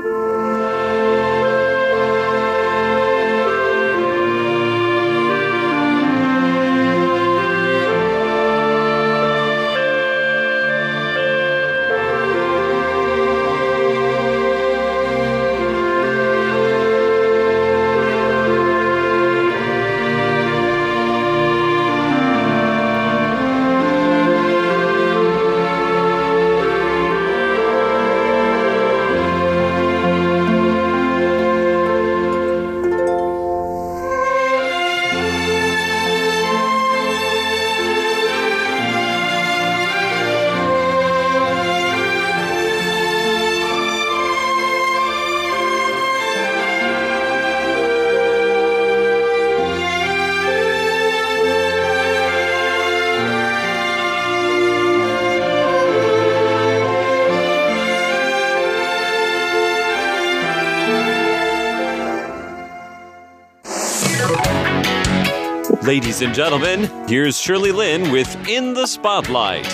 [65.87, 69.65] Ladies and gentlemen, here's Shirley Lin with In the Spotlight.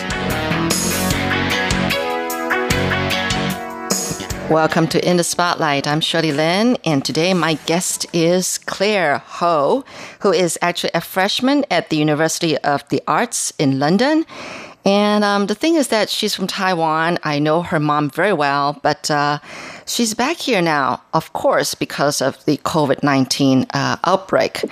[4.48, 5.88] Welcome to In the Spotlight.
[5.88, 9.84] I'm Shirley Lin, and today my guest is Claire Ho,
[10.20, 14.24] who is actually a freshman at the University of the Arts in London.
[14.86, 17.18] And um, the thing is that she's from Taiwan.
[17.24, 19.40] I know her mom very well, but uh,
[19.86, 24.64] She's back here now, of course, because of the COVID 19 uh, outbreak.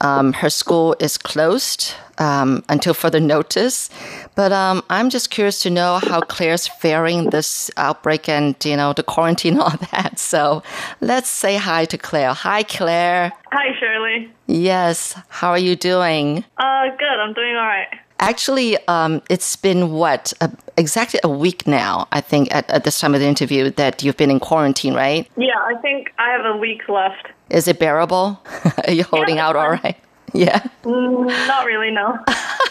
[0.00, 3.90] Um, her school is closed um, until further notice.
[4.36, 8.92] But um, I'm just curious to know how Claire's faring this outbreak and, you know,
[8.92, 10.18] the quarantine and all that.
[10.18, 10.62] So
[11.00, 12.32] let's say hi to Claire.
[12.32, 13.32] Hi, Claire.
[13.50, 14.30] Hi, Shirley.
[14.46, 15.18] Yes.
[15.28, 16.44] How are you doing?
[16.58, 17.18] Uh, good.
[17.18, 17.88] I'm doing all right.
[18.20, 22.06] Actually, um, it's been what a, exactly a week now.
[22.12, 25.26] I think at, at this time of the interview that you've been in quarantine, right?
[25.36, 27.28] Yeah, I think I have a week left.
[27.48, 28.40] Is it bearable?
[28.86, 29.96] Are you holding yeah, out all right?
[30.32, 30.60] Yeah.
[30.84, 32.16] Mm, not really, no.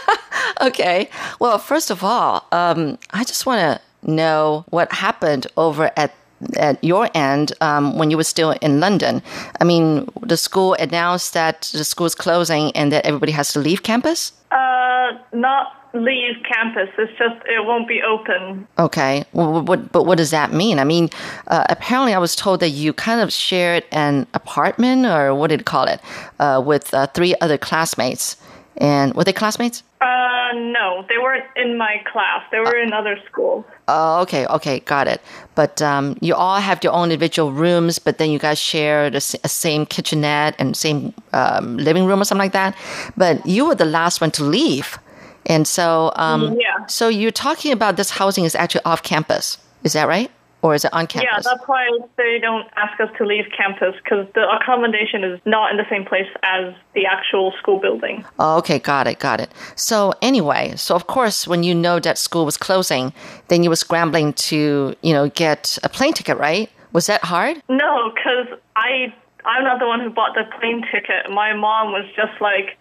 [0.61, 1.09] okay.
[1.41, 6.15] Well, first of all, um, I just want to know what happened over at
[6.57, 9.21] at your end um, when you were still in London?
[9.59, 13.59] I mean, the school announced that the school is closing and that everybody has to
[13.59, 14.33] leave campus?
[14.51, 16.89] Uh, not leave campus.
[16.97, 18.67] It's just it won't be open.
[18.77, 19.25] Okay.
[19.33, 20.79] Well, what, but what does that mean?
[20.79, 21.09] I mean,
[21.47, 25.61] uh, apparently I was told that you kind of shared an apartment, or what did
[25.61, 25.99] you call it,
[26.39, 28.37] uh, with uh, three other classmates.
[28.77, 29.83] And were they classmates?
[30.01, 32.43] Uh, no, they weren't in my class.
[32.51, 33.65] They were in other schools.
[33.89, 35.21] Oh, okay, okay, got it.
[35.55, 39.19] But um, you all have your own individual rooms, but then you guys share the
[39.19, 42.75] same kitchenette and same um, living room or something like that.
[43.17, 44.97] But you were the last one to leave,
[45.45, 46.85] and so um, yeah.
[46.85, 49.57] So you're talking about this housing is actually off campus.
[49.83, 50.31] Is that right?
[50.61, 51.29] Or is it on campus?
[51.31, 51.87] Yeah, that's why
[52.17, 56.05] they don't ask us to leave campus because the accommodation is not in the same
[56.05, 58.25] place as the actual school building.
[58.39, 59.49] Oh, okay, got it, got it.
[59.75, 63.13] So anyway, so of course, when you know that school was closing,
[63.47, 66.69] then you were scrambling to, you know, get a plane ticket, right?
[66.91, 67.61] Was that hard?
[67.69, 69.13] No, because I
[69.45, 71.31] I'm not the one who bought the plane ticket.
[71.31, 72.77] My mom was just like,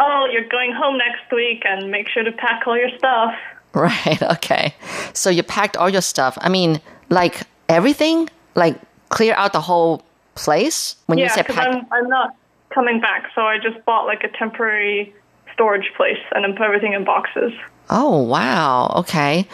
[0.00, 3.34] "Oh, you're going home next week, and make sure to pack all your stuff."
[3.74, 4.20] Right.
[4.22, 4.74] Okay.
[5.14, 6.36] So you packed all your stuff.
[6.42, 6.82] I mean,
[7.12, 8.76] like everything, like
[9.10, 10.02] clear out the whole
[10.34, 10.96] place.
[11.06, 12.34] When you yeah, say because pack, I'm I'm not
[12.70, 15.14] coming back, so I just bought like a temporary
[15.52, 17.52] storage place and then put everything in boxes.
[17.90, 18.92] Oh wow.
[18.96, 19.46] Okay.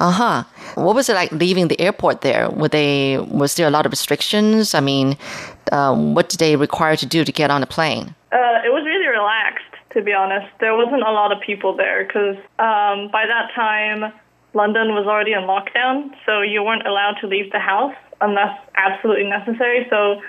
[0.00, 0.44] Uh huh.
[0.74, 2.50] What was it like leaving the airport there?
[2.50, 4.74] Were they was there a lot of restrictions?
[4.74, 5.16] I mean,
[5.70, 8.14] um, what did they require to do to get on a plane?
[8.32, 10.48] Uh, it was really relaxed, to be honest.
[10.58, 14.12] There wasn't a lot of people there because um, by that time,
[14.54, 19.28] London was already in lockdown, so you weren't allowed to leave the house unless absolutely
[19.28, 19.86] necessary.
[19.90, 20.20] So,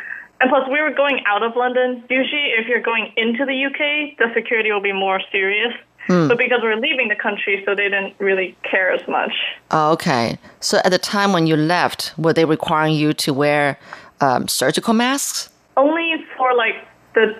[0.41, 2.03] and plus, we were going out of London.
[2.09, 5.73] Usually, if you're going into the UK, the security will be more serious.
[6.07, 9.31] But because we're leaving the country, so they didn't really care as much.
[9.71, 10.37] Oh, okay.
[10.59, 13.79] So at the time when you left, were they requiring you to wear
[14.21, 15.49] um, surgical masks?
[15.77, 16.75] Only for like
[17.15, 17.35] the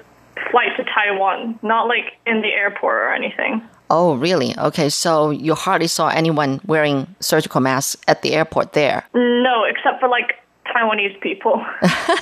[0.50, 3.62] flight to Taiwan, not like in the airport or anything.
[3.90, 4.58] Oh, really?
[4.58, 4.90] Okay.
[4.90, 9.06] So you hardly saw anyone wearing surgical masks at the airport there.
[9.14, 11.64] No, except for like Taiwanese people.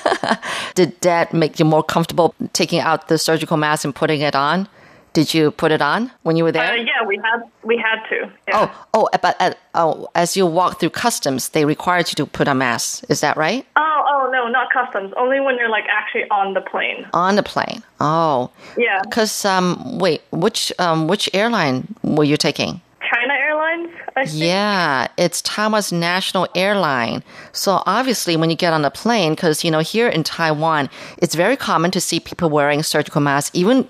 [0.76, 4.68] Did that make you more comfortable taking out the surgical mask and putting it on?
[5.14, 6.72] Did you put it on when you were there?
[6.72, 8.32] Uh, yeah, we had we had to.
[8.47, 8.72] Yeah.
[8.74, 12.47] Oh, oh, but uh, oh, as you walk through customs, they required you to put
[12.47, 13.03] on mask.
[13.09, 13.64] Is that right?
[13.76, 15.13] Oh, oh no, not customs.
[15.17, 17.07] Only when you're like actually on the plane.
[17.13, 17.84] On the plane.
[17.99, 22.82] Oh, Yeah, because um, wait, which um, which airline were you taking?
[23.13, 23.89] China Airlines.
[24.15, 24.43] I think.
[24.43, 27.24] Yeah, it's Taiwan's national airline.
[27.51, 31.36] So obviously, when you get on a plane, because you know here in Taiwan, it's
[31.36, 33.88] very common to see people wearing surgical masks, even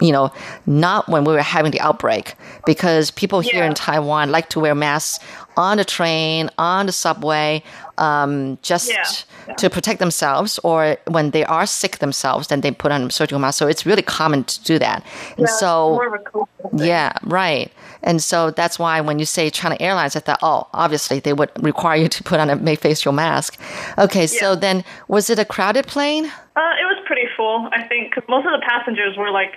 [0.00, 0.32] you know
[0.66, 2.34] not when we were having the outbreak,
[2.66, 5.24] because people here in Taiwan like to wear masks
[5.56, 7.62] on the train, on the subway,
[7.98, 9.54] um, just Yeah.
[9.54, 13.58] to protect themselves, or when they are sick themselves, then they put on surgical masks.
[13.58, 15.02] So it's really common to do that.
[15.38, 17.70] And Yeah, so more of a yeah, right.
[18.02, 21.50] And so that's why when you say China Airlines, I thought, oh, obviously they would
[21.62, 23.58] require you to put on a facial mask.
[23.98, 26.26] Okay, so then was it a crowded plane?
[26.26, 27.68] Uh, it was pretty full.
[27.72, 29.54] I think most of the passengers were like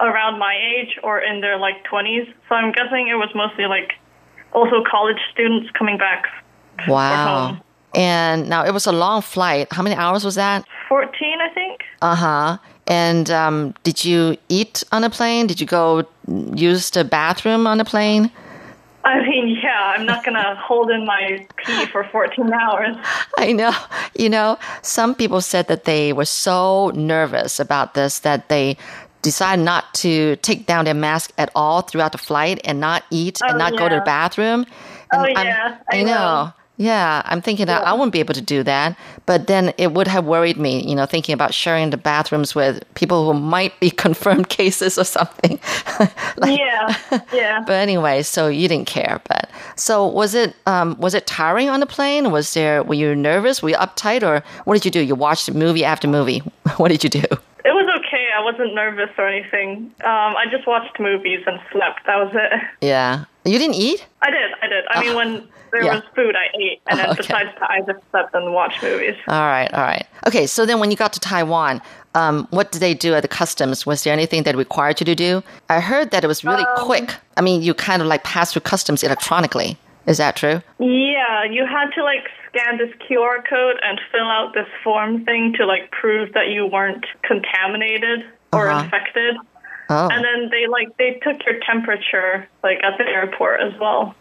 [0.00, 2.32] around my age or in their like 20s.
[2.48, 3.92] So I'm guessing it was mostly like
[4.52, 6.26] also college students coming back.
[6.86, 7.58] Wow.
[7.94, 9.68] And now it was a long flight.
[9.72, 10.64] How many hours was that?
[10.88, 11.80] 14, I think.
[12.02, 12.58] Uh huh.
[12.86, 15.46] And um, did you eat on a plane?
[15.46, 16.04] Did you go
[16.54, 18.30] use the bathroom on a plane?
[19.04, 22.96] I mean, yeah, I'm not gonna hold in my pee for 14 hours.
[23.38, 23.72] I know.
[24.14, 28.76] You know, some people said that they were so nervous about this that they
[29.22, 33.40] decided not to take down their mask at all throughout the flight and not eat
[33.42, 34.04] and Oh, not go to the yeah.
[34.04, 34.66] bathroom.
[35.12, 36.12] Oh, And I'm- yeah, I I know.
[36.12, 36.52] know.
[36.80, 38.96] Yeah, I'm thinking that I wouldn't be able to do that.
[39.26, 42.82] But then it would have worried me, you know, thinking about sharing the bathrooms with
[42.94, 45.58] people who might be confirmed cases or something.
[46.36, 46.96] Like- Yeah,
[47.32, 47.60] yeah.
[47.66, 49.20] but anyway, so you didn't care.
[49.28, 50.54] But so was it?
[50.66, 52.30] Um, was it tiring on the plane?
[52.30, 52.84] Was there?
[52.84, 53.60] Were you nervous?
[53.60, 55.00] Were you uptight, or what did you do?
[55.00, 56.38] You watched movie after movie.
[56.76, 57.24] What did you do?
[57.64, 58.28] It was okay.
[58.38, 59.92] I wasn't nervous or anything.
[60.04, 62.06] Um, I just watched movies and slept.
[62.06, 62.60] That was it.
[62.80, 64.06] Yeah, you didn't eat.
[64.22, 64.50] I did.
[64.62, 64.84] I did.
[64.88, 65.94] I mean, when there Yeah.
[65.94, 67.22] was food, I ate, and then Oh, okay.
[67.22, 69.16] besides that, I just slept and watched movies.
[69.28, 70.06] All right, all right.
[70.26, 71.80] Okay, so then when you got to Taiwan,
[72.14, 73.86] um, what did they do at the customs?
[73.86, 75.42] Was there anything that required you to do?
[75.68, 77.14] I heard that it was really Um, quick.
[77.36, 79.76] I mean, you kind of like passed through customs electronically.
[80.06, 80.62] Is that true?
[80.78, 85.52] Yeah, you had to like scan this QR code and fill out this form thing
[85.58, 88.84] to like prove that you weren't contaminated or Uh-huh.
[88.84, 89.36] infected.
[89.90, 94.14] Oh, And then they like they took your temperature like at the airport as well.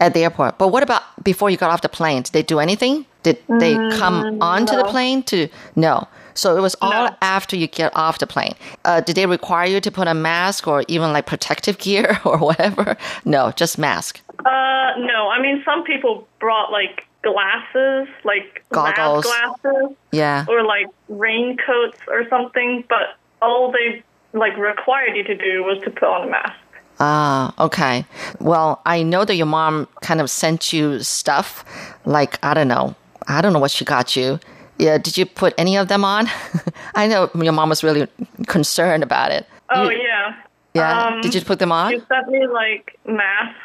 [0.00, 0.58] At the airport.
[0.58, 2.22] But what about before you got off the plane?
[2.22, 3.06] Did they do anything?
[3.22, 5.48] Did they come onto the Mm, plane to?
[5.76, 6.08] No.
[6.34, 7.16] So it was all No.
[7.20, 8.54] after you get off the plane.
[8.84, 12.38] Uh, did they require you to put a mask or even like protective gear or
[12.38, 12.96] whatever?
[13.24, 14.20] No, just mask.
[14.38, 19.26] Uh, no, I mean some people brought like glasses, like Goggles.
[19.26, 20.46] glasses, Yeah.
[20.48, 22.84] or like raincoats or something.
[22.88, 24.02] But all they
[24.32, 26.54] like required you to do was to put on a mask.
[27.00, 28.04] Ah, okay.
[28.40, 31.64] Well, I know that your mom kind of sent you stuff.
[32.04, 32.94] Like I don't know.
[33.26, 34.38] I don't know what she got you.
[34.78, 36.28] Yeah, did you put any of them on?
[36.94, 38.06] I know your mom was really
[38.46, 39.46] concerned about it.
[39.70, 40.34] Oh You- yeah.
[40.74, 41.06] yeah.
[41.06, 41.92] Um, did you put them on?
[41.92, 43.56] She sent me like masks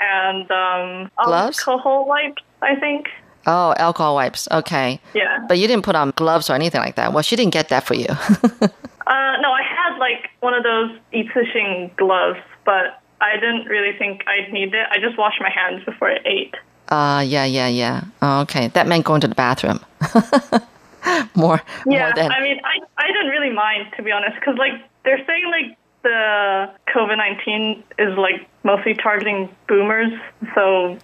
[0.00, 1.58] and um, Gloves?
[1.66, 2.42] alcohol wipes.
[2.62, 3.08] I think.
[3.48, 4.48] Oh, alcohol wipes.
[4.50, 5.00] Okay.
[5.14, 5.44] Yeah.
[5.48, 7.12] But you didn't put on gloves or anything like that.
[7.12, 8.06] Well, she didn't get that for you.
[9.08, 13.96] Uh, no, I had like one of those eat fishing gloves, but I didn't really
[13.96, 14.86] think I'd need it.
[14.90, 16.54] I just washed my hands before I ate.
[16.88, 18.02] uh, yeah, yeah, yeah.
[18.20, 18.68] Oh, okay.
[18.68, 19.80] That meant going to the bathroom.
[21.34, 22.30] more, Yeah, more than.
[22.30, 25.78] I mean, I I didn't really mind to be honest, because like they're saying like
[26.02, 30.12] the COVID nineteen is like mostly targeting boomers,
[30.54, 30.98] so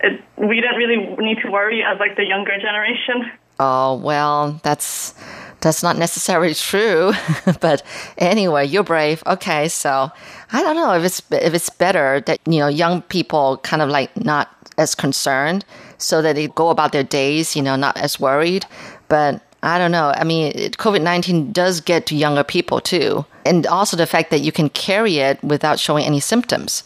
[0.00, 3.30] it we didn't really need to worry as like the younger generation.
[3.60, 5.14] Oh well, that's
[5.60, 7.12] that's not necessarily true.
[7.60, 7.82] but
[8.18, 9.22] anyway, you're brave.
[9.26, 10.10] Okay, so
[10.52, 13.88] I don't know if it's if it's better that you know young people kind of
[13.88, 15.64] like not as concerned,
[15.98, 18.66] so that they go about their days, you know, not as worried.
[19.08, 20.12] But I don't know.
[20.16, 24.40] I mean, COVID nineteen does get to younger people too, and also the fact that
[24.40, 26.82] you can carry it without showing any symptoms.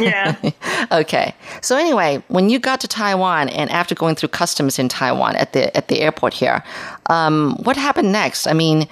[0.00, 0.36] Yeah.
[0.92, 1.34] Okay.
[1.62, 5.52] So anyway, when you got to Taiwan and after going through customs in Taiwan at
[5.52, 6.62] the at the airport here,
[7.10, 8.46] um, what happened next?
[8.46, 8.86] I mean,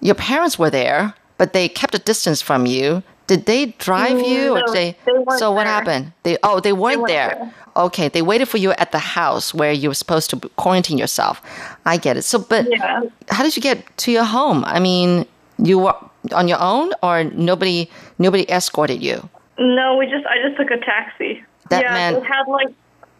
[0.00, 3.02] your parents were there, but they kept a distance from you.
[3.26, 4.96] Did they drive you, or did they?
[5.06, 5.72] they so what there.
[5.72, 6.12] happened?
[6.22, 7.34] They oh they weren't, weren't there.
[7.38, 7.54] there.
[7.76, 11.40] Okay, they waited for you at the house where you were supposed to quarantine yourself.
[11.86, 12.22] I get it.
[12.24, 13.02] So, but Yeah.
[13.28, 14.64] how did you get to your home?
[14.66, 15.24] I mean,
[15.58, 15.94] you were
[16.32, 17.88] on your own, or nobody
[18.18, 19.28] nobody escorted you?
[19.60, 21.44] No, we just I just took a taxi.
[21.68, 22.68] That yeah, meant- they had like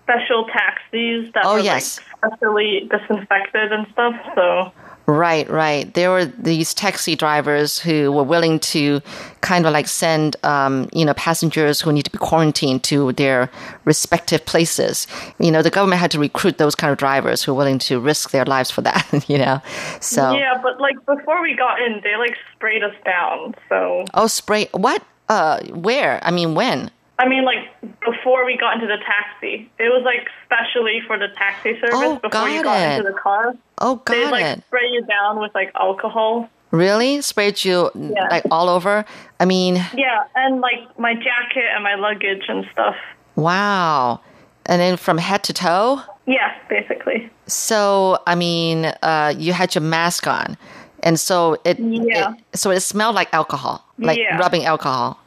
[0.05, 2.01] special taxis that Oh, were yes.
[2.21, 4.15] like specially disinfected and stuff.
[4.35, 4.73] So
[5.07, 5.93] Right, right.
[5.95, 9.01] There were these taxi drivers who were willing to
[9.41, 13.51] kind of like send, um, you know, passengers who need to be quarantined to their
[13.85, 15.07] respective places.
[15.41, 17.99] You know, the government had to recruit those kind of drivers who are willing to
[17.99, 19.61] risk their lives for that, you know.
[20.01, 23.55] So, yeah, but like before we got in, they like sprayed us down.
[23.69, 25.03] So oh, spray, what?
[25.31, 26.19] Uh, where?
[26.23, 26.91] I mean, when?
[27.19, 27.69] I mean, like
[28.01, 32.19] before we got into the taxi, it was like specially for the taxi service Oh,
[32.19, 32.99] before you got got it.
[32.99, 33.55] into the car.
[33.79, 34.65] Oh, They like it.
[34.67, 36.49] spray you down with like alcohol.
[36.73, 37.21] Really?
[37.21, 38.29] Sprayed you Yeah.
[38.31, 39.05] like all over?
[39.39, 42.97] I mean, Yeah, and like my jacket and my luggage and stuff.
[43.37, 44.21] wow.
[44.67, 46.01] And then from head to toe?
[46.27, 47.29] Yeah, basically.
[47.47, 50.57] So, I mean, uh, you had your mask on,
[51.03, 52.33] and so it, Yeah.
[52.53, 54.39] it- so it smelled like alcohol, like Yeah.
[54.39, 55.19] rubbing alcohol.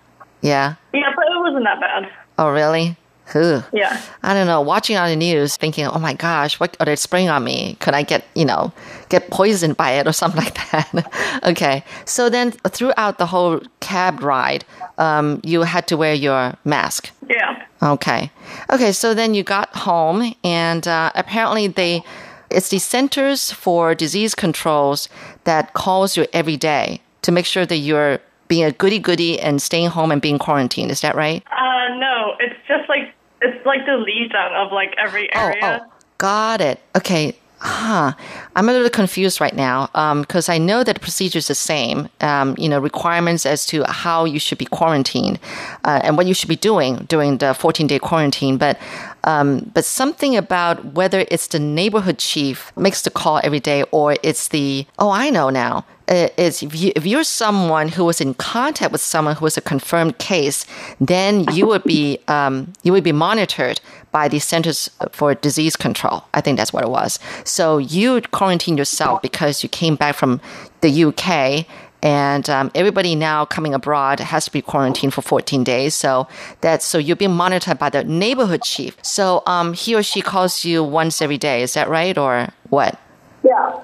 [0.42, 0.76] Yeah.
[0.94, 2.10] Yeah, but it wasn't that bad.
[2.38, 2.98] Oh, really?
[3.36, 3.64] Ugh.
[3.72, 4.02] Yeah.
[4.22, 4.60] I don't know.
[4.60, 7.78] Watching on the news, thinking, "Oh my gosh, what are they spraying on me?
[7.80, 8.74] Could I get, you know,
[9.08, 11.86] get poisoned by it or something like that?" okay.
[12.06, 14.66] So then, throughout the whole cab ride,
[14.98, 17.12] um, you had to wear your mask.
[17.30, 17.64] Yeah.
[17.82, 18.30] Okay.
[18.70, 22.04] Okay, so then you got home, and uh, apparently they,
[22.50, 25.08] it's the Centers for Disease Controls
[25.46, 28.20] that calls you every day to make sure that you're
[28.54, 30.92] being a goody goody and staying home and being quarantined.
[30.92, 31.42] Is that right?
[31.52, 35.82] Uh, no, it's just like it's like the legion of like every Oh, area.
[35.84, 36.80] oh, got it.
[36.96, 37.36] Okay.
[37.66, 38.12] Huh.
[38.58, 39.88] I'm a little confused right now
[40.22, 42.10] because I know that the procedure is the same.
[42.20, 45.40] Um, you know, requirements as to how you should be quarantined
[45.86, 48.58] uh, and what you should be doing during the 14 day quarantine.
[48.58, 48.78] But
[49.24, 54.16] um, but something about whether it's the neighborhood chief makes the call every day or
[54.24, 55.86] it's the oh I know now.
[56.06, 59.62] It's if, you, if you're someone who was in contact with someone who was a
[59.62, 60.66] confirmed case,
[61.00, 63.80] then you would be um, you would be monitored
[64.12, 66.26] by the Centers for Disease Control.
[66.34, 67.20] I think that's what it was.
[67.46, 70.42] So you quarantine yourself because you came back from
[70.82, 71.66] the UK.
[72.04, 75.96] And um, everybody now coming abroad has to be quarantined for 14 days.
[75.96, 76.28] So
[76.62, 78.98] that's so you're being monitored by the neighborhood chief.
[79.02, 81.64] So um, he or she calls you once every day.
[81.64, 83.00] Is that right, or what?
[83.44, 83.80] Yeah.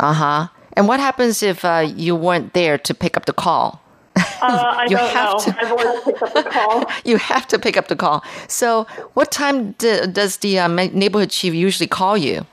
[0.00, 0.48] Uh huh.
[0.74, 3.80] And what happens if uh, you weren't there to pick up the call?
[4.16, 5.38] Uh, I You have know.
[5.38, 6.84] to- I've always picked up the call.
[7.04, 8.24] You have to pick up the call.
[8.48, 12.44] So, what time d- does the uh, neighborhood chief usually call you?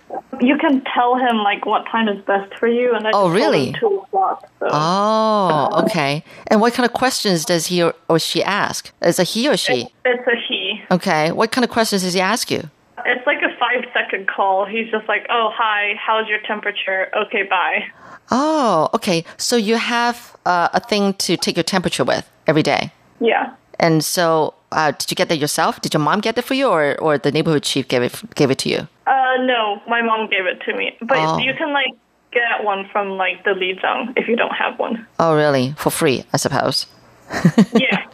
[0.41, 3.73] You can tell him like what time is best for you, and I Oh, really?
[3.79, 4.49] two o'clock.
[4.59, 4.67] So.
[4.71, 6.23] Oh, okay.
[6.47, 8.91] And what kind of questions does he or, she ask?
[9.01, 9.87] Is it he or she?
[10.05, 10.81] It's a he.
[10.91, 11.31] Okay.
[11.31, 12.69] What kind of questions does he ask you?
[13.05, 14.65] It's like a five second call.
[14.65, 15.95] He's just like, "Oh, hi.
[15.97, 17.09] How's your temperature?
[17.15, 17.85] Okay, bye."
[18.31, 19.23] Oh, okay.
[19.37, 22.91] So you have uh, a thing to take your temperature with every day.
[23.19, 23.53] Yeah.
[23.79, 25.79] And so, uh, did you get that yourself?
[25.81, 28.51] Did your mom get it for you, or, or the neighborhood chief gave it gave
[28.51, 28.87] it to you?
[29.09, 31.37] Uh, no, my mom gave it to me, but Oh.
[31.39, 31.93] you can like
[32.31, 35.07] get one from like the Lijiang if you don't have one.
[35.19, 35.73] Oh, really?
[35.77, 36.85] For free, I suppose.
[37.73, 38.05] Yeah.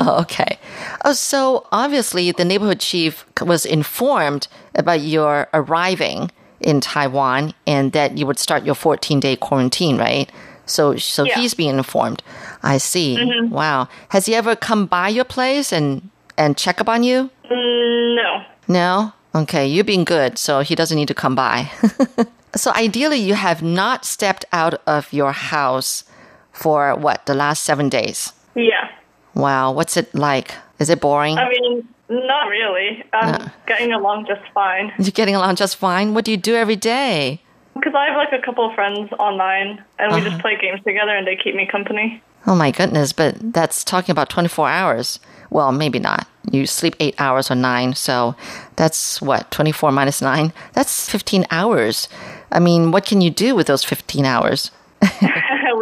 [0.00, 0.58] Okay.
[1.04, 6.30] Oh, so obviously the neighborhood chief was informed about your arriving
[6.60, 10.28] in Taiwan and that you would start your 14 day quarantine, right?
[10.66, 11.36] So, so Yeah.
[11.38, 12.22] he's being informed.
[12.64, 13.16] I see.
[13.48, 13.88] Wow.
[14.08, 17.30] Has he ever come by your place and and check up on you?
[17.50, 18.42] Mm, no.
[18.68, 19.12] No.
[19.34, 21.70] Okay, you've been good, so he doesn't need to come by.
[22.54, 26.04] so ideally, you have not stepped out of your house
[26.52, 28.32] for what the last seven days.
[28.54, 28.90] Yeah.
[29.34, 30.54] Wow, what's it like?
[30.78, 31.38] Is it boring?
[31.38, 33.02] I mean, not really.
[33.14, 34.92] Um, I'm getting along just fine.
[34.98, 36.12] You're getting along just fine.
[36.12, 37.40] What do you do every day?
[37.74, 40.30] Because I have like a couple of friends online, and we Uh-huh.
[40.30, 42.22] just play games together, and they keep me company.
[42.46, 45.20] Oh my goodness, but that's talking about 24 hours.
[45.50, 46.26] Well, maybe not.
[46.50, 48.34] You sleep eight hours or nine, so
[48.76, 50.52] that's what, 24 minus nine?
[50.72, 52.08] That's 15 hours.
[52.50, 54.70] I mean, what can you do with those 15 hours?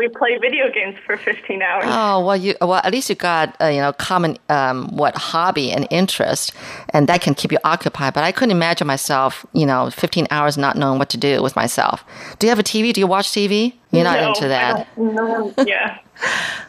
[0.00, 1.84] we play video games for 15 hours.
[1.86, 5.70] Oh well, you well at least you got uh, you know common um, what hobby
[5.70, 6.52] and interest,
[6.94, 8.14] and that can keep you occupied.
[8.14, 11.54] But I couldn't imagine myself you know 15 hours not knowing what to do with
[11.54, 12.04] myself.
[12.38, 12.92] Do you have a TV?
[12.92, 13.74] Do you watch TV?
[13.92, 14.88] You're not No, into that.
[14.96, 15.98] No, yeah.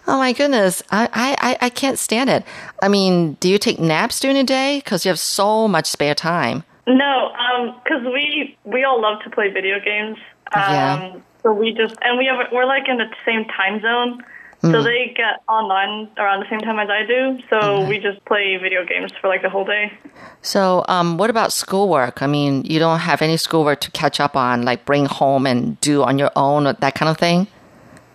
[0.07, 2.43] Oh my goodness, I, I I can't stand it.
[2.81, 4.79] I mean, do you take naps during the day?
[4.83, 6.63] Because you have so much spare time.
[6.87, 10.17] No, um, because we we all love to play video games.
[10.53, 11.13] Um, Yeah.
[11.43, 14.23] So we just and we have we're like in the same time zone.
[14.61, 14.83] So Mm.
[14.83, 17.39] they get online around the same time as I do.
[17.49, 19.91] So we just play video games for like the whole day.
[20.43, 22.21] So, um, what about schoolwork?
[22.21, 25.81] I mean, you don't have any schoolwork to catch up on, like bring home and
[25.81, 27.47] do on your own or that kind of thing.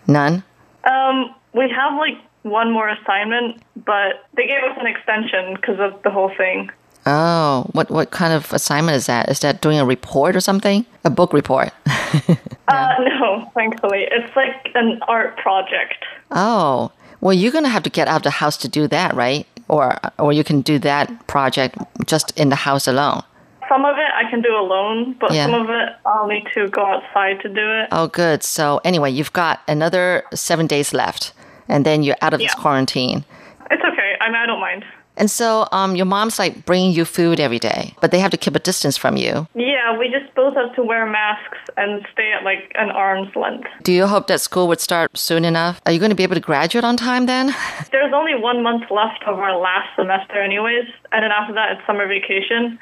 [0.06, 0.44] None.
[0.84, 6.00] Um, we have like one more assignment, but they gave us an extension because of
[6.04, 6.70] the whole thing.
[7.06, 9.28] Oh, what what kind of assignment is that?
[9.30, 10.84] Is that doing a report or something?
[11.04, 11.70] A book report?
[12.68, 16.04] Uh, no, thankfully, it's like an art project.
[16.32, 16.90] oh,
[17.20, 19.46] well, you're gonna have to get out of the house to do that, right?
[19.68, 21.76] Or or you can do that project
[22.06, 23.22] just in the house alone.
[23.68, 25.44] Some of it I can do alone, but Yeah.
[25.46, 27.88] some of it I'll need to go outside to do it.
[27.92, 28.42] Oh, good.
[28.42, 31.32] So anyway, you've got another seven days left,
[31.68, 33.24] and then you're out of this quarantine.
[33.70, 34.16] It's okay.
[34.20, 34.84] I mean, I don't mind.
[35.16, 38.36] And so, um, your mom's like bringing you food every day, but they have to
[38.36, 39.46] keep a distance from you.
[39.54, 43.68] Yeah, we just both have to wear masks and stay at like an arm's length.
[43.82, 45.80] Do you hope that school would start soon enough?
[45.86, 47.54] Are you going to be able to graduate on time then?
[47.92, 51.86] There's only one month left of our last semester, anyways, and then after that it's
[51.86, 52.78] summer vacation.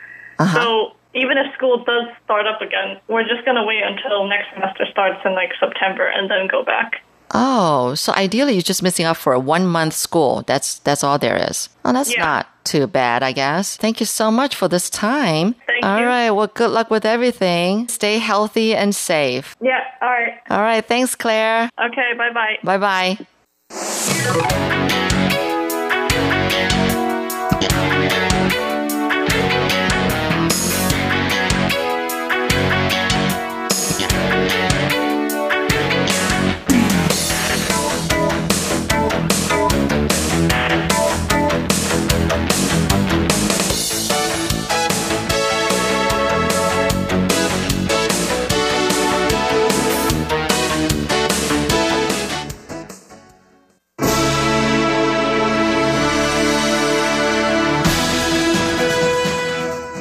[0.53, 4.85] So even if school does start up again, we're just gonna wait until next semester
[4.91, 7.04] starts in like September and then go back.
[7.33, 10.43] Oh, so ideally you're just missing out for a one month school.
[10.47, 11.68] That's that's all there is.
[11.85, 12.25] Oh, that's Yeah.
[12.25, 13.77] not too bad, I guess.
[13.77, 15.55] Thank you so much for this time.
[15.66, 16.07] Thank All you.
[16.07, 17.89] right, well, good luck with everything.
[17.89, 19.57] Stay healthy and safe.
[19.61, 19.81] Yeah.
[20.01, 20.35] All right.
[20.51, 21.70] All right, thanks, Claire.
[21.79, 22.12] Okay.
[22.16, 22.79] Bye bye.
[22.79, 23.18] Bye
[23.70, 24.81] bye.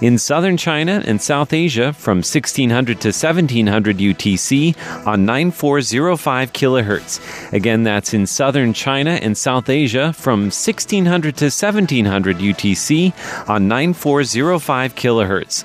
[0.00, 7.52] In southern China and South Asia from 1600 to 1700 UTC on 9405 kHz.
[7.52, 13.12] Again, that's in southern China and South Asia from 1600 to 1700 UTC
[13.46, 15.64] on 9405 kHz.